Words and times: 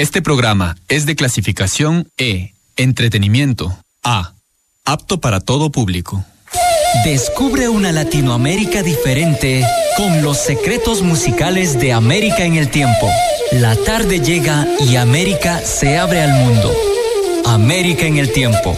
Este 0.00 0.22
programa 0.22 0.78
es 0.88 1.04
de 1.04 1.14
clasificación 1.14 2.08
E, 2.16 2.54
entretenimiento, 2.76 3.76
A, 4.02 4.32
apto 4.86 5.20
para 5.20 5.40
todo 5.40 5.70
público. 5.70 6.24
Descubre 7.04 7.68
una 7.68 7.92
Latinoamérica 7.92 8.82
diferente 8.82 9.62
con 9.98 10.22
los 10.22 10.38
secretos 10.38 11.02
musicales 11.02 11.78
de 11.78 11.92
América 11.92 12.46
en 12.46 12.54
el 12.54 12.70
tiempo. 12.70 13.10
La 13.52 13.76
tarde 13.76 14.20
llega 14.20 14.66
y 14.88 14.96
América 14.96 15.60
se 15.60 15.98
abre 15.98 16.22
al 16.22 16.32
mundo. 16.46 16.72
América 17.44 18.06
en 18.06 18.16
el 18.16 18.32
tiempo. 18.32 18.74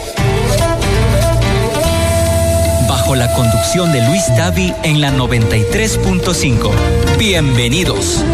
Bajo 2.89 3.15
la 3.15 3.33
conducción 3.35 3.93
de 3.93 4.05
Luis 4.09 4.25
Davi 4.37 4.75
en 4.83 5.01
la 5.01 5.13
93.5. 5.13 6.73
Bienvenidos. 7.17 8.25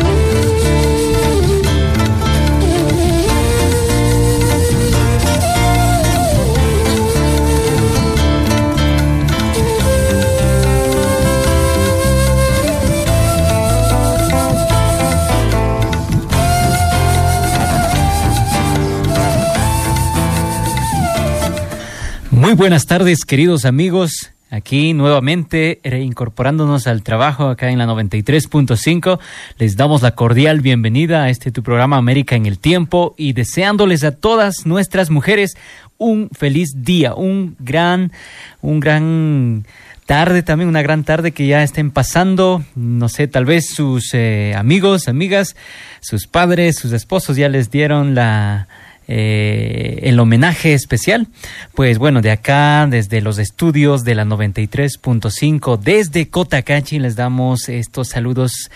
Muy 22.48 22.56
buenas 22.56 22.86
tardes, 22.86 23.26
queridos 23.26 23.66
amigos. 23.66 24.30
Aquí 24.48 24.94
nuevamente 24.94 25.80
reincorporándonos 25.84 26.86
al 26.86 27.02
trabajo 27.02 27.48
acá 27.48 27.68
en 27.68 27.76
la 27.76 27.84
93.5, 27.84 29.18
les 29.58 29.76
damos 29.76 30.00
la 30.00 30.12
cordial 30.12 30.62
bienvenida 30.62 31.24
a 31.24 31.28
este 31.28 31.52
tu 31.52 31.62
programa 31.62 31.98
América 31.98 32.36
en 32.36 32.46
el 32.46 32.58
Tiempo 32.58 33.14
y 33.18 33.34
deseándoles 33.34 34.02
a 34.02 34.12
todas 34.12 34.64
nuestras 34.64 35.10
mujeres 35.10 35.58
un 35.98 36.30
feliz 36.30 36.70
día, 36.74 37.12
un 37.14 37.54
gran, 37.58 38.12
un 38.62 38.80
gran 38.80 39.66
tarde 40.06 40.42
también, 40.42 40.70
una 40.70 40.80
gran 40.80 41.04
tarde 41.04 41.32
que 41.32 41.46
ya 41.46 41.62
estén 41.62 41.90
pasando, 41.90 42.64
no 42.74 43.10
sé, 43.10 43.28
tal 43.28 43.44
vez 43.44 43.74
sus 43.74 44.14
eh, 44.14 44.54
amigos, 44.56 45.06
amigas, 45.06 45.54
sus 46.00 46.26
padres, 46.26 46.78
sus 46.78 46.92
esposos 46.92 47.36
ya 47.36 47.50
les 47.50 47.70
dieron 47.70 48.14
la 48.14 48.68
eh, 49.08 50.00
el 50.02 50.20
homenaje 50.20 50.74
especial. 50.74 51.26
Pues 51.74 51.98
bueno, 51.98 52.20
de 52.20 52.30
acá, 52.30 52.86
desde 52.88 53.20
los 53.22 53.38
estudios 53.38 54.04
de 54.04 54.14
la 54.14 54.24
93.5, 54.24 55.78
desde 55.78 56.28
Cotacachi, 56.28 56.98
les 56.98 57.16
damos 57.16 57.68
estos 57.68 58.08
saludos 58.08 58.70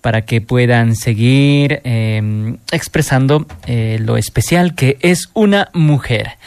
para 0.00 0.22
que 0.22 0.40
puedan 0.40 0.96
seguir 0.96 1.80
em, 1.84 2.56
expresando 2.72 3.46
eh, 3.66 3.98
lo 4.00 4.16
especial 4.16 4.74
que 4.74 4.96
es 5.00 5.28
una 5.34 5.68
mujer. 5.74 6.38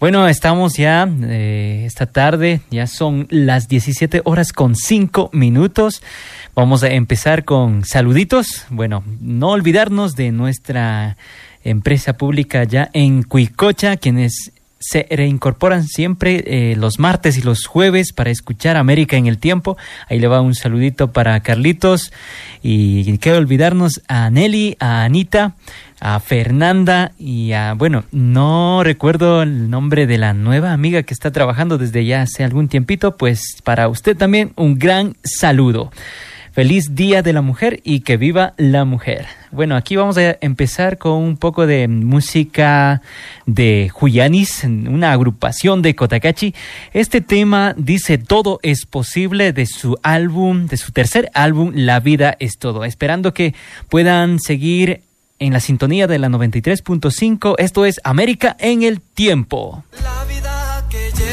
Bueno, 0.00 0.28
estamos 0.28 0.74
ya 0.74 1.08
eh, 1.22 1.84
esta 1.86 2.06
tarde, 2.06 2.60
ya 2.70 2.86
son 2.86 3.26
las 3.30 3.68
17 3.68 4.22
horas 4.24 4.52
con 4.52 4.74
5 4.74 5.30
minutos. 5.32 6.02
Vamos 6.54 6.84
a 6.84 6.88
empezar 6.88 7.44
con 7.44 7.84
saluditos. 7.84 8.64
Bueno, 8.70 9.02
no 9.20 9.48
olvidarnos 9.48 10.14
de 10.14 10.30
nuestra 10.30 11.16
empresa 11.64 12.16
pública 12.16 12.62
ya 12.62 12.90
en 12.92 13.24
Cuicocha, 13.24 13.96
quienes 13.96 14.52
se 14.78 15.04
reincorporan 15.10 15.82
siempre 15.82 16.44
eh, 16.46 16.76
los 16.76 17.00
martes 17.00 17.38
y 17.38 17.42
los 17.42 17.66
jueves 17.66 18.12
para 18.12 18.30
escuchar 18.30 18.76
América 18.76 19.16
en 19.16 19.26
el 19.26 19.38
tiempo. 19.38 19.76
Ahí 20.08 20.20
le 20.20 20.28
va 20.28 20.42
un 20.42 20.54
saludito 20.54 21.10
para 21.10 21.40
Carlitos 21.40 22.12
y 22.62 23.18
quiero 23.18 23.38
olvidarnos 23.38 24.02
a 24.06 24.30
Nelly, 24.30 24.76
a 24.78 25.02
Anita, 25.02 25.56
a 25.98 26.20
Fernanda 26.20 27.12
y 27.18 27.50
a, 27.50 27.74
bueno, 27.74 28.04
no 28.12 28.82
recuerdo 28.84 29.42
el 29.42 29.70
nombre 29.70 30.06
de 30.06 30.18
la 30.18 30.34
nueva 30.34 30.72
amiga 30.72 31.02
que 31.02 31.14
está 31.14 31.32
trabajando 31.32 31.78
desde 31.78 32.04
ya 32.04 32.22
hace 32.22 32.44
algún 32.44 32.68
tiempito, 32.68 33.16
pues 33.16 33.56
para 33.64 33.88
usted 33.88 34.16
también 34.16 34.52
un 34.54 34.78
gran 34.78 35.16
saludo. 35.24 35.90
Feliz 36.54 36.94
Día 36.94 37.22
de 37.22 37.32
la 37.32 37.42
Mujer 37.42 37.80
y 37.82 38.00
que 38.00 38.16
viva 38.16 38.54
la 38.58 38.84
mujer. 38.84 39.26
Bueno, 39.50 39.74
aquí 39.74 39.96
vamos 39.96 40.16
a 40.18 40.38
empezar 40.40 40.98
con 40.98 41.14
un 41.14 41.36
poco 41.36 41.66
de 41.66 41.88
música 41.88 43.02
de 43.44 43.90
Huyanis, 44.00 44.62
una 44.62 45.10
agrupación 45.10 45.82
de 45.82 45.96
Kotakachi. 45.96 46.54
Este 46.92 47.20
tema 47.20 47.74
dice 47.76 48.18
Todo 48.18 48.60
es 48.62 48.86
posible 48.86 49.52
de 49.52 49.66
su 49.66 49.98
álbum, 50.04 50.66
de 50.66 50.76
su 50.76 50.92
tercer 50.92 51.28
álbum, 51.34 51.72
La 51.74 51.98
vida 51.98 52.36
es 52.38 52.56
todo. 52.58 52.84
Esperando 52.84 53.34
que 53.34 53.52
puedan 53.88 54.38
seguir 54.38 55.00
en 55.40 55.52
la 55.52 55.58
sintonía 55.58 56.06
de 56.06 56.20
la 56.20 56.28
93.5. 56.28 57.56
Esto 57.58 57.84
es 57.84 58.00
América 58.04 58.56
en 58.60 58.84
el 58.84 59.00
tiempo. 59.00 59.82
La 60.00 60.24
vida 60.32 60.53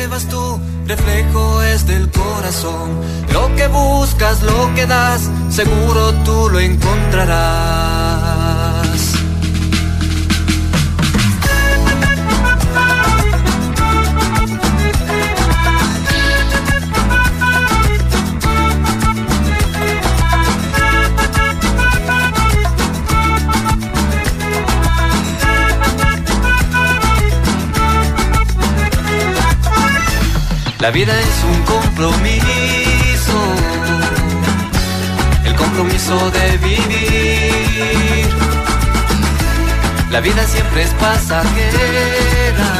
llevas 0.01 0.28
tú, 0.28 0.59
reflejo 0.88 1.62
es 1.62 1.85
del 1.85 2.09
corazón. 2.09 2.89
Lo 3.34 3.56
que 3.56 3.67
buscas, 3.67 4.41
lo 4.41 4.73
que 4.73 4.88
das, 4.88 5.29
seguro 5.50 6.13
tú 6.25 6.50
lo 6.50 6.59
encontrarás. 6.59 8.50
La 30.81 30.89
vida 30.89 31.13
es 31.13 31.43
un 31.43 31.61
compromiso, 31.61 33.37
el 35.45 35.55
compromiso 35.55 36.31
de 36.31 36.57
vivir. 36.57 38.27
La 40.09 40.21
vida 40.21 40.43
siempre 40.47 40.81
es 40.81 40.89
pasajera, 40.95 42.71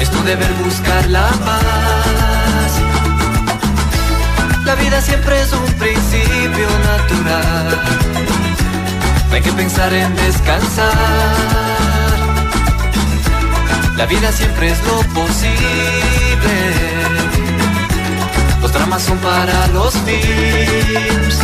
es 0.00 0.10
tu 0.10 0.20
deber 0.24 0.52
buscar 0.64 1.06
la 1.08 1.28
paz. 1.28 2.72
La 4.64 4.74
vida 4.74 5.00
siempre 5.00 5.40
es 5.40 5.52
un 5.52 5.72
principio 5.74 6.68
natural, 6.84 7.80
no 9.28 9.34
hay 9.36 9.40
que 9.40 9.52
pensar 9.52 9.94
en 9.94 10.16
descansar. 10.16 11.91
La 13.96 14.06
vida 14.06 14.32
siempre 14.32 14.70
es 14.70 14.78
lo 14.84 15.00
posible. 15.14 15.54
Los 18.60 18.72
dramas 18.72 19.02
son 19.02 19.18
para 19.18 19.66
los 19.68 19.94
films. 19.94 21.38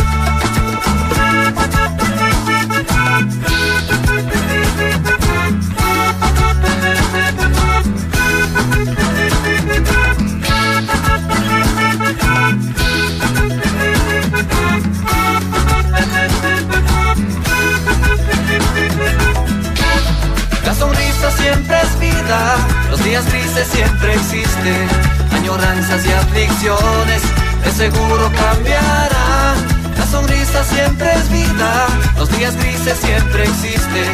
Días 23.09 23.25
grises 23.31 23.67
siempre 23.67 24.13
existen, 24.13 24.87
añoranzas 25.31 26.05
y 26.05 26.11
aflicciones 26.11 27.21
de 27.63 27.71
seguro 27.71 28.31
cambiarán. 28.37 29.55
La 29.97 30.05
sonrisa 30.05 30.63
siempre 30.63 31.11
es 31.13 31.27
vida, 31.31 31.87
los 32.17 32.29
días 32.37 32.55
grises 32.57 32.99
siempre 32.99 33.43
existen, 33.45 34.11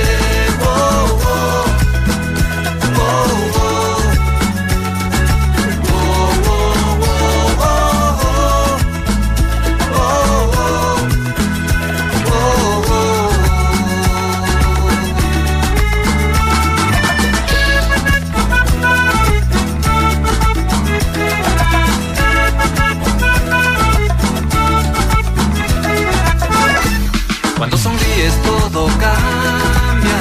Sonríes 28.25 28.43
todo 28.43 28.87
cambia. 28.87 30.21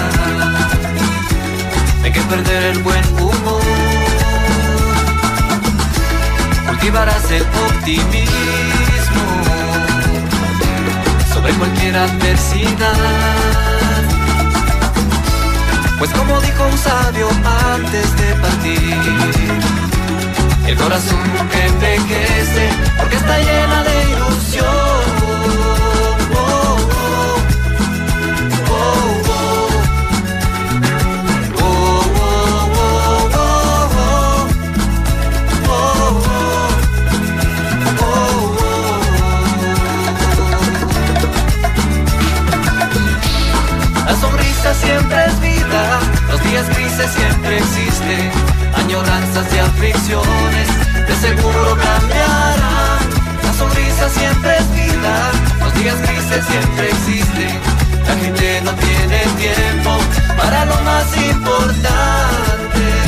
Hay 2.03 2.11
que 2.11 2.21
perder 2.21 2.63
el 2.63 2.79
buen 2.79 3.05
humor. 3.19 3.61
Cultivarás 6.67 7.31
el 7.31 7.43
optimismo. 7.43 8.33
cualquier 11.59 11.95
adversidad. 11.95 12.97
Pues 15.99 16.11
como 16.11 16.41
dijo 16.41 16.65
un 16.65 16.77
sabio 16.77 17.29
antes 17.75 18.15
de 18.17 18.35
partir, 18.41 18.99
el 20.67 20.75
corazón 20.75 21.19
que 21.51 21.65
envejece 21.67 22.69
porque 22.97 23.15
está 23.15 23.37
llena 23.37 23.83
de 23.83 23.92
días 46.53 46.69
grises 46.77 47.09
siempre 47.09 47.57
existen, 47.57 48.31
añoranzas 48.75 49.47
y 49.55 49.57
aflicciones 49.57 50.67
de 51.07 51.15
seguro 51.15 51.75
cambiarán. 51.75 52.99
La 53.43 53.53
sonrisa 53.57 54.07
siempre 54.09 54.57
es 54.59 54.71
vida, 54.75 55.31
los 55.59 55.73
días 55.73 55.99
grises 56.03 56.45
siempre 56.45 56.91
existen, 56.91 57.59
la 58.05 58.15
gente 58.17 58.61
no 58.65 58.71
tiene 58.75 59.19
tiempo 59.39 59.97
para 60.37 60.65
lo 60.65 60.75
más 60.81 61.17
importante. 61.17 63.02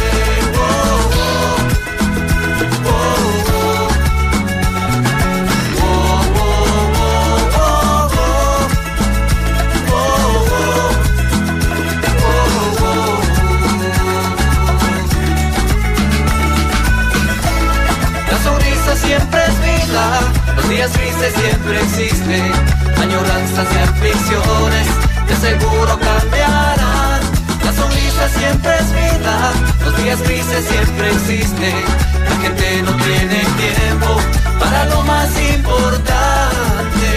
Los 20.86 20.94
días 20.94 21.18
grises 21.18 21.34
siempre 21.42 21.82
existen, 21.82 22.52
añoranzas 23.02 23.68
y 23.74 23.78
aflicciones 23.78 24.88
de 25.28 25.36
seguro 25.36 26.00
cambiarán. 26.00 27.22
La 27.64 27.74
sonrisa 27.74 28.30
siempre 28.38 28.72
es 28.78 28.92
vida, 28.92 29.52
los 29.84 29.98
días 29.98 30.22
grises 30.22 30.66
siempre 30.66 31.12
existen, 31.12 31.74
la 32.30 32.36
gente 32.38 32.84
no 32.84 32.92
tiene 33.04 33.40
tiempo 33.58 34.18
para 34.60 34.86
lo 34.86 35.02
más 35.04 35.30
importante. 35.56 37.15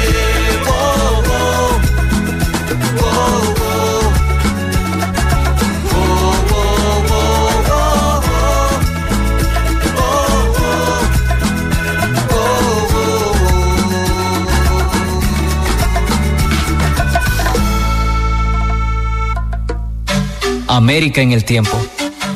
América 20.68 21.22
en 21.22 21.32
el 21.32 21.44
tiempo, 21.44 21.76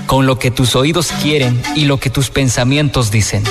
con 0.07 0.27
lo 0.27 0.39
que 0.39 0.51
tus 0.51 0.75
oídos 0.75 1.13
quieren 1.23 1.61
y 1.77 1.85
lo 1.85 1.99
que 1.99 2.11
tus 2.11 2.31
pensamientos 2.31 3.11
dicen. 3.11 3.45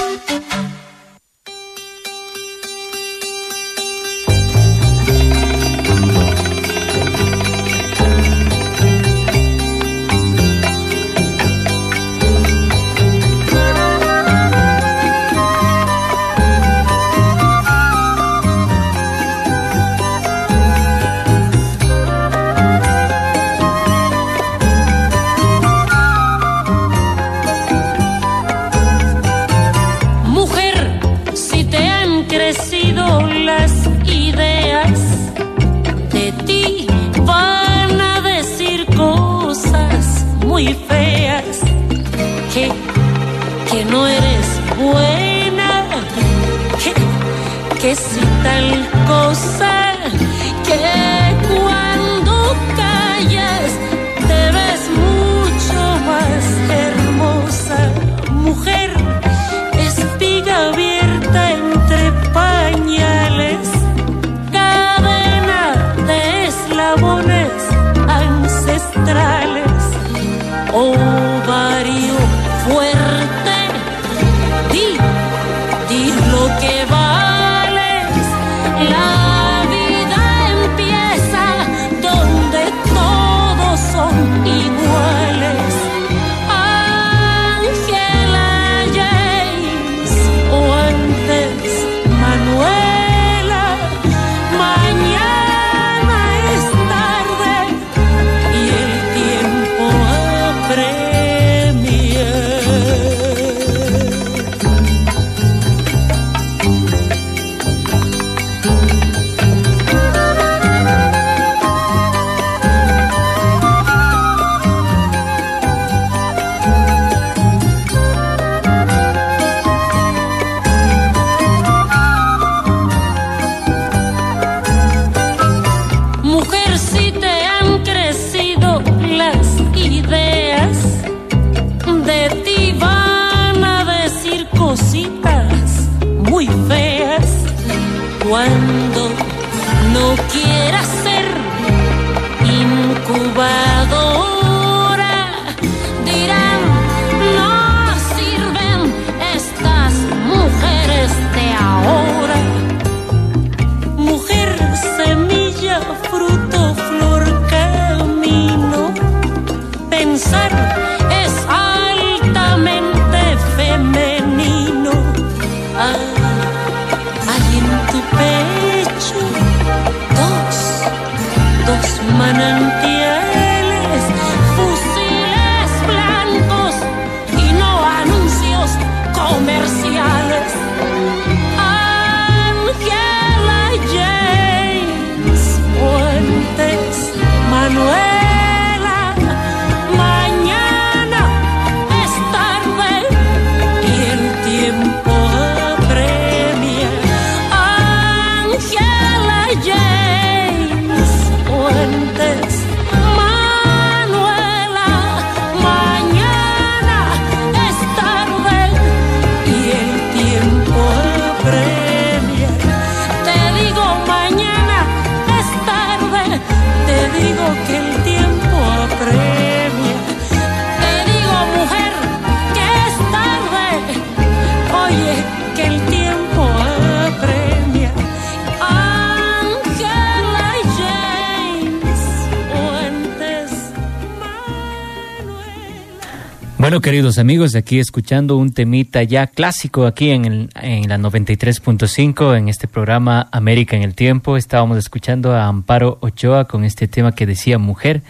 Bueno, 236.71 236.83
queridos 236.83 237.17
amigos, 237.17 237.53
aquí 237.55 237.79
escuchando 237.79 238.37
un 238.37 238.53
temita 238.53 239.03
ya 239.03 239.27
clásico 239.27 239.85
aquí 239.85 240.11
en, 240.11 240.23
el, 240.23 240.49
en 240.55 240.87
la 240.87 240.97
93.5 240.97 242.37
en 242.37 242.47
este 242.47 242.69
programa 242.69 243.27
América 243.33 243.75
en 243.75 243.83
el 243.83 243.93
Tiempo. 243.93 244.37
Estábamos 244.37 244.77
escuchando 244.77 245.33
a 245.33 245.47
Amparo 245.47 245.97
Ochoa 245.99 246.45
con 246.45 246.63
este 246.63 246.87
tema 246.87 247.13
que 247.13 247.25
decía 247.25 247.57
mujer. 247.57 248.03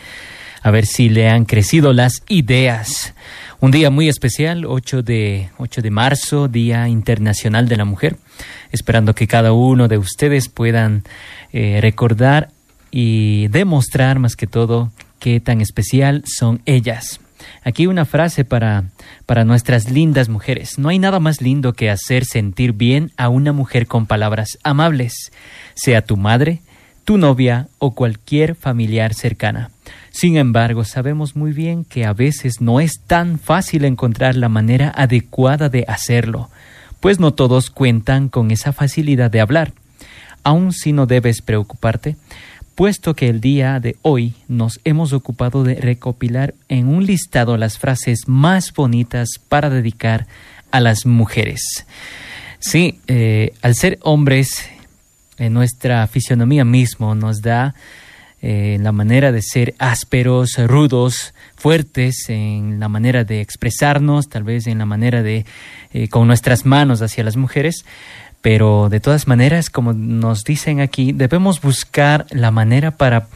A 0.61 0.69
ver 0.69 0.85
si 0.85 1.09
le 1.09 1.27
han 1.27 1.45
crecido 1.45 1.91
las 1.91 2.21
ideas. 2.27 3.15
Un 3.61 3.71
día 3.71 3.89
muy 3.89 4.07
especial, 4.07 4.65
8 4.67 5.01
de, 5.01 5.49
8 5.57 5.81
de 5.81 5.89
marzo, 5.89 6.47
Día 6.47 6.87
Internacional 6.87 7.67
de 7.67 7.77
la 7.77 7.85
Mujer. 7.85 8.17
Esperando 8.71 9.15
que 9.15 9.25
cada 9.25 9.53
uno 9.53 9.87
de 9.87 9.97
ustedes 9.97 10.49
puedan 10.49 11.01
eh, 11.51 11.79
recordar 11.81 12.51
y 12.91 13.47
demostrar 13.47 14.19
más 14.19 14.35
que 14.35 14.45
todo 14.45 14.91
qué 15.17 15.39
tan 15.39 15.61
especial 15.61 16.21
son 16.27 16.61
ellas. 16.67 17.19
Aquí 17.63 17.85
una 17.85 18.05
frase 18.05 18.43
para, 18.43 18.85
para 19.25 19.45
nuestras 19.45 19.91
lindas 19.91 20.29
mujeres. 20.29 20.79
No 20.79 20.89
hay 20.89 20.97
nada 20.97 21.19
más 21.19 21.41
lindo 21.41 21.73
que 21.73 21.91
hacer 21.91 22.25
sentir 22.25 22.73
bien 22.73 23.11
a 23.17 23.29
una 23.29 23.53
mujer 23.53 23.85
con 23.85 24.07
palabras 24.07 24.57
amables, 24.63 25.31
sea 25.75 26.03
tu 26.03 26.17
madre, 26.17 26.61
tu 27.03 27.17
novia 27.17 27.67
o 27.77 27.93
cualquier 27.93 28.55
familiar 28.55 29.13
cercana. 29.13 29.69
Sin 30.09 30.37
embargo, 30.37 30.83
sabemos 30.83 31.35
muy 31.35 31.51
bien 31.51 31.85
que 31.85 32.05
a 32.05 32.13
veces 32.13 32.61
no 32.61 32.79
es 32.79 33.01
tan 33.05 33.39
fácil 33.39 33.85
encontrar 33.85 34.35
la 34.35 34.49
manera 34.49 34.91
adecuada 34.95 35.69
de 35.69 35.85
hacerlo, 35.87 36.49
pues 36.99 37.19
no 37.19 37.33
todos 37.33 37.69
cuentan 37.69 38.29
con 38.29 38.51
esa 38.51 38.73
facilidad 38.73 39.31
de 39.31 39.41
hablar. 39.41 39.73
Aun 40.43 40.73
si 40.73 40.91
no 40.91 41.05
debes 41.05 41.41
preocuparte, 41.41 42.17
puesto 42.75 43.13
que 43.13 43.29
el 43.29 43.41
día 43.41 43.79
de 43.79 43.95
hoy 44.01 44.33
nos 44.47 44.79
hemos 44.83 45.13
ocupado 45.13 45.63
de 45.63 45.75
recopilar 45.75 46.53
en 46.69 46.87
un 46.87 47.05
listado 47.05 47.57
las 47.57 47.77
frases 47.77 48.27
más 48.27 48.73
bonitas 48.73 49.29
para 49.49 49.69
dedicar 49.69 50.27
a 50.71 50.79
las 50.79 51.05
mujeres. 51.05 51.85
Sí, 52.59 52.99
eh, 53.07 53.53
al 53.61 53.75
ser 53.75 53.99
hombres, 54.01 54.69
en 55.37 55.53
nuestra 55.53 56.05
fisionomía 56.07 56.63
mismo 56.63 57.15
nos 57.15 57.41
da 57.41 57.73
eh, 58.43 58.77
la 58.81 58.91
manera 58.91 59.31
de 59.31 59.41
ser 59.41 59.75
ásperos, 59.77 60.57
rudos, 60.67 61.33
fuertes, 61.55 62.25
en 62.27 62.79
la 62.79 62.89
manera 62.89 63.23
de 63.23 63.41
expresarnos, 63.41 64.29
tal 64.29 64.43
vez 64.43 64.67
en 64.67 64.79
la 64.79 64.85
manera 64.85 65.21
de 65.21 65.45
eh, 65.93 66.07
con 66.09 66.27
nuestras 66.27 66.65
manos 66.65 67.01
hacia 67.01 67.23
las 67.23 67.37
mujeres, 67.37 67.85
pero 68.41 68.89
de 68.89 68.99
todas 68.99 69.27
maneras, 69.27 69.69
como 69.69 69.93
nos 69.93 70.43
dicen 70.43 70.81
aquí, 70.81 71.11
debemos 71.11 71.61
buscar 71.61 72.25
la 72.31 72.49
manera 72.49 72.91
para 72.91 73.27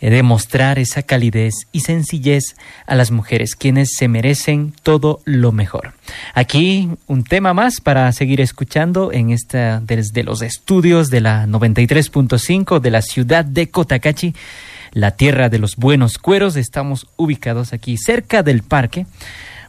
eh, 0.00 0.10
demostrar 0.10 0.78
esa 0.78 1.02
calidez 1.02 1.54
y 1.72 1.80
sencillez 1.80 2.54
a 2.86 2.94
las 2.94 3.10
mujeres, 3.10 3.56
quienes 3.56 3.94
se 3.96 4.06
merecen 4.06 4.72
todo 4.82 5.20
lo 5.24 5.50
mejor. 5.50 5.94
Aquí 6.34 6.88
un 7.06 7.24
tema 7.24 7.52
más 7.52 7.80
para 7.80 8.10
seguir 8.12 8.40
escuchando 8.40 9.12
en 9.12 9.30
esta 9.30 9.80
desde 9.80 10.22
los 10.22 10.40
estudios 10.40 11.10
de 11.10 11.20
la 11.20 11.46
93.5 11.46 12.80
de 12.80 12.90
la 12.90 13.02
ciudad 13.02 13.44
de 13.44 13.70
Cotacachi, 13.70 14.34
la 14.92 15.10
tierra 15.12 15.48
de 15.48 15.58
los 15.58 15.74
buenos 15.76 16.18
cueros. 16.18 16.54
Estamos 16.54 17.08
ubicados 17.16 17.72
aquí 17.72 17.96
cerca 17.96 18.44
del 18.44 18.62
parque. 18.62 19.06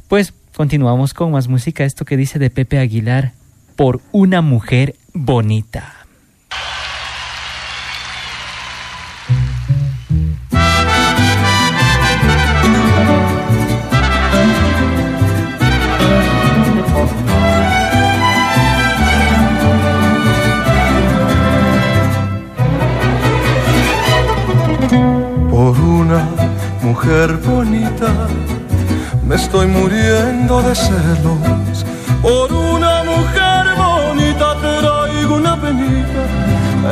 Pues 0.07 0.33
continuamos 0.55 1.13
con 1.13 1.31
más 1.31 1.47
música. 1.47 1.83
Esto 1.83 2.05
que 2.05 2.17
dice 2.17 2.37
de 2.39 2.49
Pepe 2.51 2.77
Aguilar, 2.77 3.33
por 3.75 3.99
una 4.11 4.41
mujer 4.41 4.95
bonita. 5.13 5.91
Por 25.49 25.79
una 25.79 26.29
mujer 26.81 27.37
bonita 27.37 28.27
me 29.27 29.35
estoy 29.35 29.67
muriendo 29.67 30.61
de 30.61 30.75
celos. 30.75 31.85
Por 32.21 32.51
una 32.53 33.03
mujer 33.03 33.54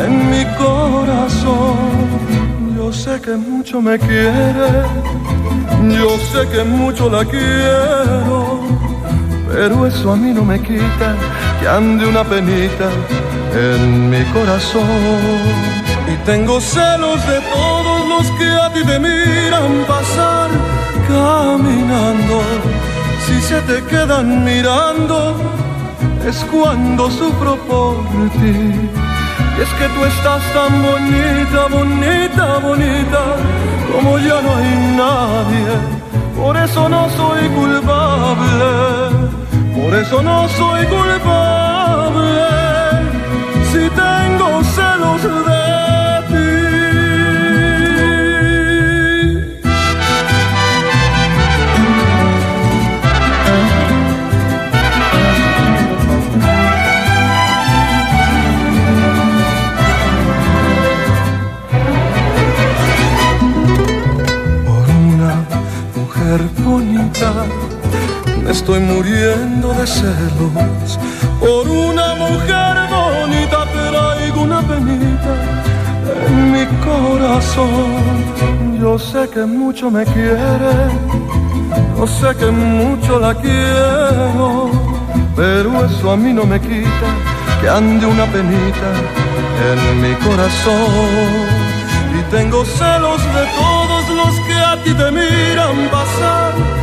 en 0.05 0.29
mi 0.29 0.45
corazón. 0.57 1.77
Yo 2.75 2.91
sé 2.91 3.21
que 3.21 3.35
mucho 3.35 3.81
me 3.81 3.97
quiere, 3.97 4.69
yo 5.97 6.09
sé 6.31 6.47
que 6.49 6.63
mucho 6.63 7.09
la 7.09 7.23
quiero, 7.25 8.61
pero 9.51 9.87
eso 9.87 10.11
a 10.11 10.15
mí 10.15 10.31
no 10.31 10.43
me 10.43 10.59
quita 10.61 11.15
que 11.59 11.67
ande 11.67 12.07
una 12.07 12.23
penita 12.23 12.89
en 13.55 14.09
mi 14.09 14.23
corazón. 14.25 14.83
Y 16.11 16.15
tengo 16.25 16.59
celos 16.59 17.25
de 17.27 17.39
todos 17.53 17.99
los 18.09 18.25
que 18.37 18.49
a 18.65 18.71
ti 18.73 18.83
te 18.83 18.99
miran 18.99 19.85
pasar 19.87 20.49
caminando 21.07 22.41
si 23.25 23.41
se 23.41 23.61
te 23.61 23.81
quedan 23.85 24.43
mirando, 24.43 25.35
es 26.27 26.45
cuando 26.51 27.09
sufro 27.09 27.55
por 27.67 27.95
ti. 28.31 29.12
Es 29.61 29.69
que 29.75 29.87
tú 29.89 30.03
estás 30.03 30.41
tan 30.53 30.81
bonita, 30.81 31.67
bonita, 31.69 32.57
bonita, 32.57 33.21
como 33.91 34.17
ya 34.17 34.41
no 34.41 34.55
hay 34.55 34.95
nadie. 34.97 36.03
Por 36.35 36.57
eso 36.57 36.89
no 36.89 37.09
soy 37.11 37.47
culpable, 37.49 38.69
por 39.75 39.93
eso 39.93 40.21
no 40.21 40.49
soy 40.49 40.85
culpable. 40.87 42.43
Si 43.71 43.89
tengo 43.89 44.63
celos 44.63 45.23
de 45.23 45.62
me 68.43 68.51
estoy 68.51 68.79
muriendo 68.79 69.73
de 69.73 69.87
celos. 69.87 70.99
Por 71.39 71.67
una 71.67 72.15
mujer 72.15 72.75
bonita 72.89 73.65
traigo 73.71 74.41
una 74.41 74.61
penita 74.61 75.33
en 76.27 76.51
mi 76.51 76.65
corazón. 76.83 78.79
Yo 78.79 78.99
sé 78.99 79.29
que 79.29 79.45
mucho 79.45 79.89
me 79.89 80.03
quiere, 80.05 80.75
yo 81.97 82.05
sé 82.07 82.35
que 82.35 82.51
mucho 82.51 83.19
la 83.19 83.33
quiero, 83.35 84.69
pero 85.35 85.85
eso 85.85 86.11
a 86.11 86.17
mí 86.17 86.33
no 86.33 86.45
me 86.45 86.59
quita 86.59 87.09
que 87.61 87.69
ande 87.69 88.05
una 88.05 88.25
penita 88.25 88.89
en 89.69 90.01
mi 90.01 90.13
corazón. 90.15 91.63
Y 92.19 92.21
tengo 92.29 92.65
celos 92.65 93.21
de 93.37 93.43
todos 93.61 94.09
los 94.09 94.33
que 94.47 94.53
a 94.53 94.83
ti 94.83 94.93
te 94.93 95.11
miran 95.11 95.89
pasar 95.89 96.82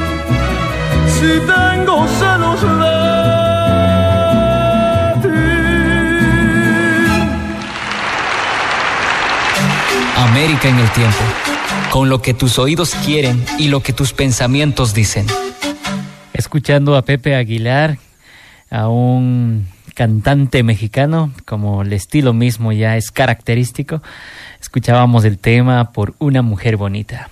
si 1.21 1.27
tengo 1.27 2.07
celos 2.07 2.61
de 2.81 2.97
ti. 5.21 5.27
América 10.17 10.69
en 10.69 10.79
el 10.79 10.89
tiempo, 10.93 11.23
con 11.91 12.09
lo 12.09 12.23
que 12.23 12.33
tus 12.33 12.57
oídos 12.57 12.95
quieren 13.05 13.45
y 13.59 13.67
lo 13.67 13.81
que 13.83 13.93
tus 13.93 14.13
pensamientos 14.13 14.95
dicen. 14.95 15.27
Escuchando 16.33 16.95
a 16.95 17.03
Pepe 17.03 17.35
Aguilar, 17.35 17.99
a 18.71 18.87
un 18.87 19.67
cantante 19.93 20.63
mexicano, 20.63 21.31
como 21.45 21.83
el 21.83 21.93
estilo 21.93 22.33
mismo 22.33 22.71
ya 22.71 22.97
es 22.97 23.11
característico, 23.11 24.01
escuchábamos 24.59 25.23
el 25.25 25.37
tema 25.37 25.91
por 25.91 26.15
una 26.17 26.41
mujer 26.41 26.77
bonita. 26.77 27.29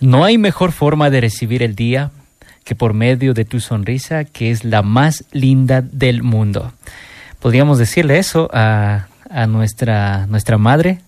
No 0.00 0.24
hay 0.24 0.38
mejor 0.38 0.72
forma 0.72 1.10
de 1.10 1.20
recibir 1.20 1.62
el 1.62 1.74
día 1.74 2.12
que 2.68 2.74
por 2.74 2.92
medio 2.92 3.32
de 3.32 3.46
tu 3.46 3.60
sonrisa, 3.60 4.24
que 4.24 4.50
es 4.50 4.62
la 4.62 4.82
más 4.82 5.24
linda 5.32 5.80
del 5.80 6.22
mundo. 6.22 6.70
Podríamos 7.40 7.78
decirle 7.78 8.18
eso 8.18 8.50
a, 8.52 9.08
a 9.30 9.46
nuestra, 9.46 10.26
nuestra 10.26 10.58
madre 10.58 10.98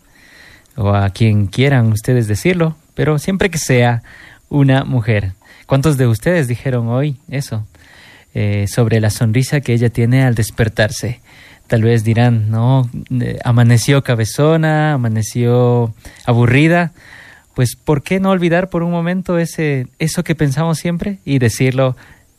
o 0.75 0.95
a 0.95 1.11
quien 1.11 1.49
quieran 1.49 1.93
ustedes 1.93 2.29
decirlo, 2.29 2.76
pero 2.95 3.19
siempre 3.19 3.50
que 3.50 3.59
sea 3.59 4.02
una 4.49 4.85
mujer. 4.85 5.35
¿Cuántos 5.67 5.99
de 5.99 6.07
ustedes 6.07 6.49
dijeron 6.49 6.88
hoy 6.88 7.19
eso? 7.29 7.67
Eh, 8.33 8.64
sobre 8.67 8.99
la 8.99 9.11
sonrisa 9.11 9.61
que 9.61 9.75
ella 9.75 9.90
tiene 9.90 10.25
al 10.25 10.35
despertarse. 10.35 11.21
Tal 11.67 11.83
vez 11.83 12.05
dirán, 12.05 12.50
no, 12.50 12.88
eh, 13.11 13.38
amaneció 13.45 14.02
cabezona, 14.02 14.95
amaneció 14.95 15.93
aburrida. 16.25 16.93
Pues, 17.61 17.76
¿por 17.76 18.02
qué 18.02 18.21
no 18.21 18.31
olvidar 18.31 18.71
por 18.71 18.83
un 18.83 18.90
momento 18.90 19.37
ese, 19.37 19.87
eso 19.99 20.25
que 20.25 20.35
pensamos 20.35 20.79
siempre 20.79 21.19
y 21.26 21.38
decirlo 21.38 21.95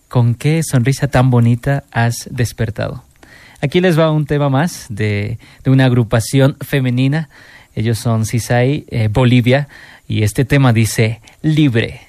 con 0.08 0.34
qué 0.34 0.64
sonrisa 0.64 1.10
tan 1.10 1.30
bonita 1.30 1.84
has 1.92 2.28
despertado? 2.32 3.04
Aquí 3.62 3.82
les 3.82 4.00
va 4.00 4.10
un 4.10 4.26
tema 4.26 4.50
más 4.50 4.88
de, 4.90 5.38
una 5.68 5.86
agrupación 5.86 6.58
femenina. 6.60 7.30
Ellos 7.76 8.00
son 8.00 8.26
Cisay 8.26 8.86
eh, 8.90 9.10
Bolivia 9.14 9.68
y 10.08 10.24
este 10.24 10.44
tema 10.44 10.74
dice 10.74 11.22
libre. 11.44 12.02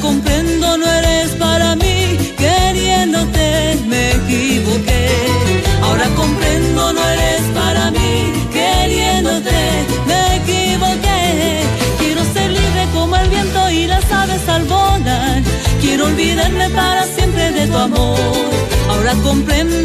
Comprendo, 0.00 0.78
no 0.78 0.86
eres 0.86 1.30
para 1.38 1.76
mí, 1.76 2.34
queriéndote 2.36 3.78
me 3.86 4.10
equivoqué. 4.12 5.08
Ahora 5.82 6.06
comprendo, 6.16 6.92
no 6.92 7.08
eres 7.08 7.42
para 7.54 7.90
mí, 7.90 8.32
queriéndote 8.52 9.60
me 10.06 10.36
equivoqué. 10.36 11.62
Quiero 11.98 12.24
ser 12.32 12.50
libre 12.50 12.86
como 12.94 13.16
el 13.16 13.28
viento 13.28 13.70
y 13.70 13.86
las 13.86 14.10
aves 14.10 14.48
al 14.48 14.64
volar. 14.64 15.42
Quiero 15.80 16.06
olvidarme 16.06 16.68
para 16.70 17.04
siempre 17.04 17.52
de 17.52 17.66
tu 17.66 17.76
amor. 17.76 18.18
Ahora 18.88 19.14
comprendo, 19.22 19.81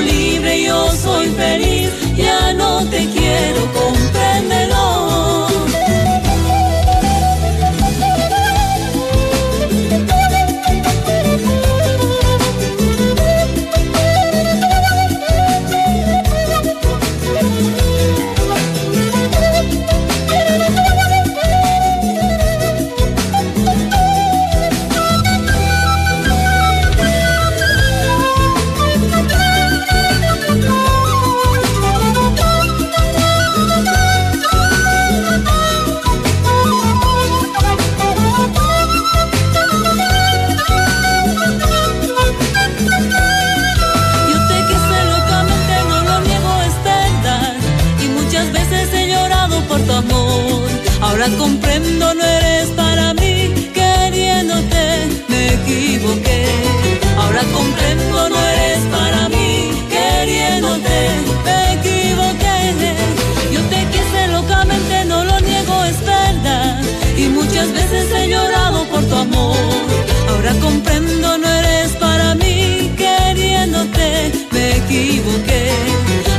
libre 0.00 0.62
yo 0.64 0.90
soy 0.92 1.28
feliz, 1.28 1.90
ya 2.16 2.52
no 2.54 2.84
te 2.86 3.06
quiero 3.08 3.60
comprenderlo. 3.72 3.99
veces 67.90 68.12
he 68.12 68.28
llorado 68.28 68.84
por 68.84 69.02
tu 69.04 69.14
amor. 69.14 69.56
Ahora 70.28 70.52
comprendo, 70.60 71.38
no 71.38 71.48
eres 71.48 71.92
para 71.92 72.34
mí, 72.34 72.92
queriéndote 72.96 74.32
me 74.52 74.76
equivoqué. 74.76 75.70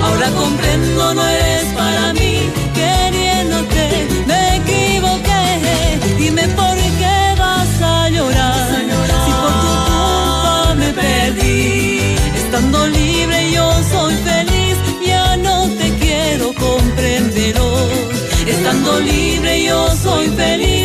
Ahora 0.02 0.30
comprendo, 0.32 1.14
no 1.14 1.28
eres 1.28 1.66
para 1.76 2.14
mí, 2.14 2.34
queriéndote 2.74 3.86
me 4.28 4.58
equivoqué. 4.58 5.44
Dime 6.18 6.48
por 6.60 6.76
qué 7.00 7.18
vas 7.38 7.82
a 7.82 8.10
llorar, 8.10 8.68
si 9.26 9.32
por 9.42 9.54
tu 9.64 9.72
culpa 9.88 10.76
me 10.76 10.90
perdí. 10.94 12.00
Estando 12.44 12.88
libre 12.88 13.52
yo 13.52 13.66
soy 13.92 14.16
feliz, 14.30 14.78
ya 15.06 15.38
no 15.38 15.68
te 15.80 15.88
quiero 16.02 16.54
comprenderlo. 16.54 17.90
Estando 18.48 19.00
libre 19.00 19.64
yo 19.64 19.90
soy 20.04 20.28
feliz 20.30 20.81